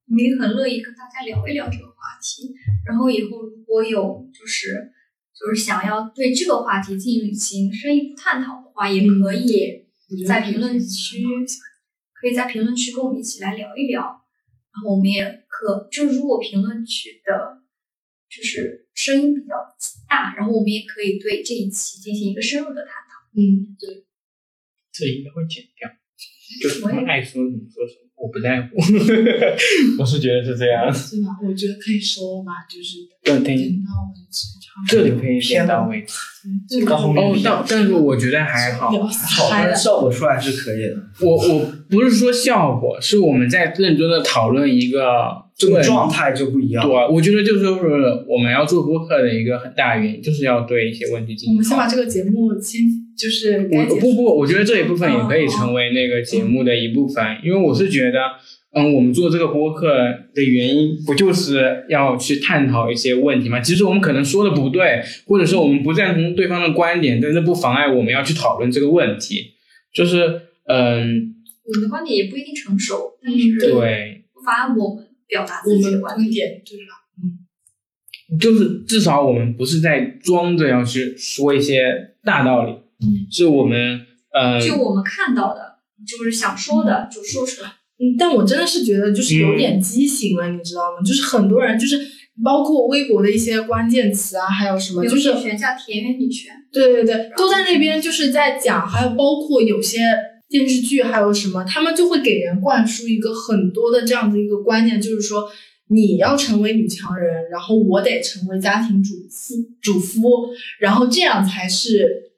[0.10, 2.56] 我们也很乐意跟大家聊一聊这个话题，
[2.86, 4.92] 然后以后如果有就是
[5.38, 9.86] 就是想要对这个话题进行深一步探讨的话，也可以
[10.28, 11.24] 在评论区，
[12.14, 14.02] 可以在评论区跟我们一起来聊一聊。
[14.02, 17.62] 然后我们也可就是如果评论区的，
[18.30, 19.54] 就是声音比较
[20.08, 23.30] 大，然后我们也可以对这一期进行一个深入的探讨。
[23.36, 24.06] 嗯，对，
[24.92, 25.88] 这应该会剪掉，
[26.62, 28.09] 就是爱说什么说什么。
[28.22, 28.76] 我不在乎，
[30.00, 30.94] 我是觉得是这样。
[30.94, 31.30] 是吗？
[31.48, 33.44] 我觉得可以说吧，就是点
[33.84, 34.48] 到为止。
[34.88, 36.14] 这里可以点到为止。
[36.86, 40.96] 哦，但但是我觉得还好，好，效果出来是可以的。
[41.22, 45.02] 我我不是说效果，是我们在认真的讨论一个
[45.60, 46.84] 这个状态就不一样。
[46.84, 47.68] 对，我觉得就是
[48.28, 51.54] 我们要做播客的一个很大原因，就是要对一些问题进行。
[51.54, 52.82] 我们先把这个节目先。
[53.20, 58.18] 就是我不不，我觉得这一部分也可以成为那个节目的一部分，因为我是觉得，
[58.72, 59.90] 嗯，我们做这个播客
[60.34, 63.60] 的原因，不就是要去探讨一些问题吗？
[63.60, 69.48] 其实我们可能说的不对，或者说我们不赞同对方的观点，但是不妨碍我们要去讨论这个问题。
[69.94, 70.20] 就是，
[70.70, 71.36] 嗯，
[71.66, 76.94] 我们的观点也不一定成熟，但是对，不妨我们表达自己的观点，对吧？
[77.24, 84.02] 嗯，就是至少我们不是在装着要去说一些大道理，嗯，是我们
[84.34, 87.70] 呃，就我们看到的，就是想说的就说出来。
[88.00, 91.02] 嗯，但我真的是觉得就是有点畸形了，你知道吗？
[91.06, 91.98] 就是很多人就是。
[92.42, 100.00] 包括微博的一些关键词啊，还有什么，就是权叫田园女权，对对对，都在那边就是在讲，还有包括有些
[100.50, 105.50] 电视剧，还有什么，他们就会给人灌输一个很多的这样的一个观念，就是说
[105.88, 112.32] 你要成为女强人，然后我得成为家庭主妇，主夫，然后这样才是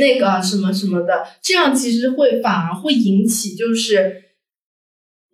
[0.00, 4.21] 那个什么什么的，这样其实会反而会引起就是。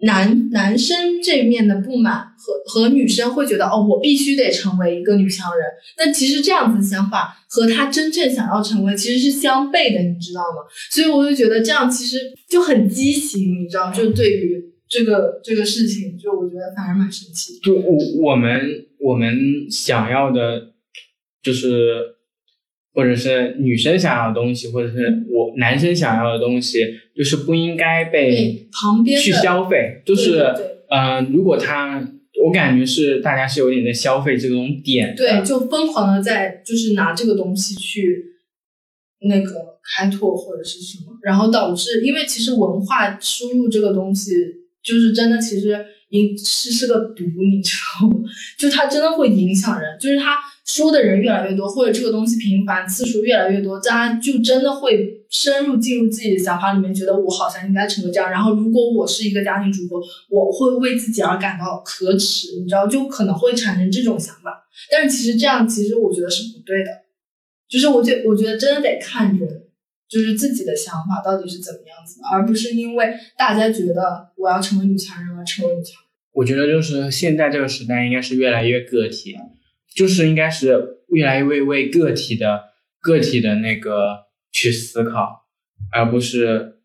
[0.01, 5.67] 男男生这面的不满和和女生会觉得哦，我必须得成为一个女强人。
[5.97, 10.63] 那其实这样子的想法和他真正想要成为其实是相悖的，你知道吗？
[10.91, 12.19] 所以我就觉得这样其实
[12.49, 13.91] 就很畸形，你知道？
[13.93, 17.59] 就对于这个这个事情，就我觉得反而蛮神奇。
[17.65, 19.37] 就我我们我们
[19.71, 20.75] 想要的，
[21.43, 22.18] 就是。
[22.99, 26.81] 或者是女生想要的东西，或者是我男生想要的东西，
[27.15, 30.03] 就是不应该被旁边去消费。
[30.05, 30.53] 就是，
[30.91, 32.05] 嗯，如果他，
[32.45, 38.35] 我感觉是大家是有点在消费这种点，对，就疯狂的在就是拿这个东西去
[39.29, 39.53] 那个
[39.95, 44.33] 开拓或者是什么，然后导致，因为其实文化输入这个东西，
[44.83, 48.29] 就是真的其实影是是个毒，你知道吗？
[48.59, 50.37] 就它真的会影响人，就是它。
[50.69, 58.31] 说的人越来越多，或者这个东西频繁次数越来越多，大家就真的会深入进入自己的想法里面，觉得我好像应该成为这样。
[58.31, 59.95] 然后，如果我是一个家庭主妇，
[60.29, 64.63] 我会为自己而感到可耻，你知道，就可能会产生这种想法。
[64.93, 66.91] 但是其实这样，其实我觉得是不对的。
[67.67, 69.63] 就是我觉，我觉得真的得看人，
[70.07, 76.09] 就是自己的想法到底是怎么样子，而不是因为大家觉得我要成为女强人而成为女强人。
[76.33, 79.35] 我觉得就是现在这个时代应该是越来越个体。
[79.95, 82.65] 就是应该是越来越为个体的
[83.01, 85.47] 个体的那个去思考，
[85.93, 86.81] 而不是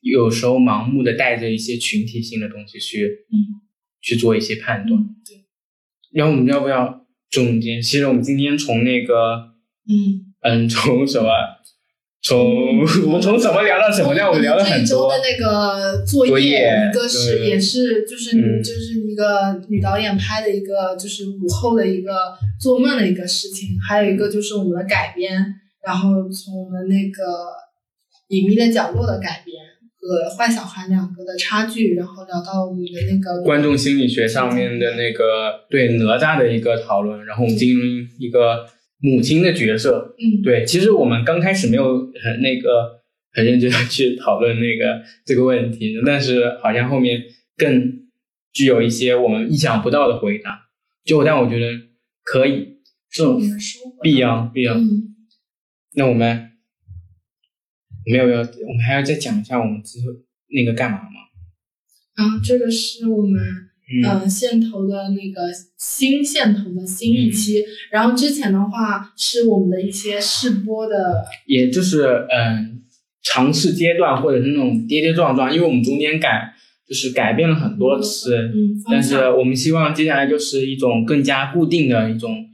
[0.00, 3.60] 有时候盲目的带着一些群体性的东西去，嗯，
[4.00, 5.02] 去做一些判断。
[5.26, 5.44] 对。
[6.12, 7.80] 然后我们要不要总结？
[7.80, 9.54] 其实我们今天从那个，
[9.88, 11.28] 嗯嗯，从什么？
[12.22, 12.68] 从
[13.06, 14.14] 我们从怎么聊到什么？
[14.14, 14.22] 呢？
[14.26, 15.10] 我们聊了很多。
[15.10, 22.12] 的那个作业，一个是也是就是就是一个女导演拍的一个就是午后的一个
[22.60, 25.32] 做梦的一个事情，还有一个就是我们的改编，
[25.82, 27.24] 然后从我们那个
[28.28, 29.56] 隐秘的角落的改编
[29.98, 37.82] 和坏小孩两个的差距，然后聊到我们的那个观众心理学上面的那个对哪吒的一个讨论，然后我们进入
[38.18, 38.66] 一个。
[39.02, 43.00] 母亲的角色，嗯，对，其实我们刚开始没有很那个
[43.32, 47.22] 很认真的去讨论那个 这个问题，但是好像后面
[47.56, 48.02] 更
[48.52, 50.68] 具有一些我们意想不到的回答。
[51.02, 51.66] 就但我觉得
[52.22, 52.76] 可以，
[53.10, 53.40] 这种
[54.02, 54.76] 必要必要。
[55.94, 56.50] 那我们
[58.04, 60.06] 没有要，我们还要再讲一下我们之后
[60.48, 61.20] 那个干嘛吗？
[62.16, 63.69] 啊，这个是我们。
[63.92, 65.42] 嗯，线头的那个
[65.76, 72.82] 新线头的新一期，然后之前的话是我们的一些试播的，也就是嗯
[73.22, 76.54] 尝试阶段或者是那种跌跌撞撞，因为我们中间改
[76.86, 82.46] 就是改变了很多次，嗯，但是我们希望接下来就是一种更加固定的一种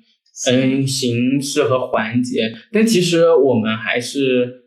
[0.50, 4.62] 嗯形式和环节，但其实我们还是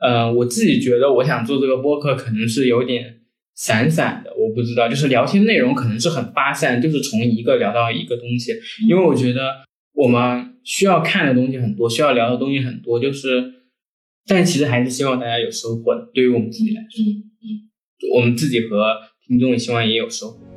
[0.00, 3.20] 呃我自己觉得我想做这个播客可能是有点。
[3.56, 8.52] 散散的，我不知道，就是聊天内容可能是很发散，就是从一个聊到一个东西。
[8.88, 9.64] 因为我觉得
[9.94, 13.28] 我们需要看的东西很多，需要聊的东西很多，就是，
[14.26, 16.08] 但其实还是希望大家有收获的。
[16.12, 17.46] 对于我们自己来说，嗯嗯，
[18.14, 20.53] 我们自己和听众也希望也有收获。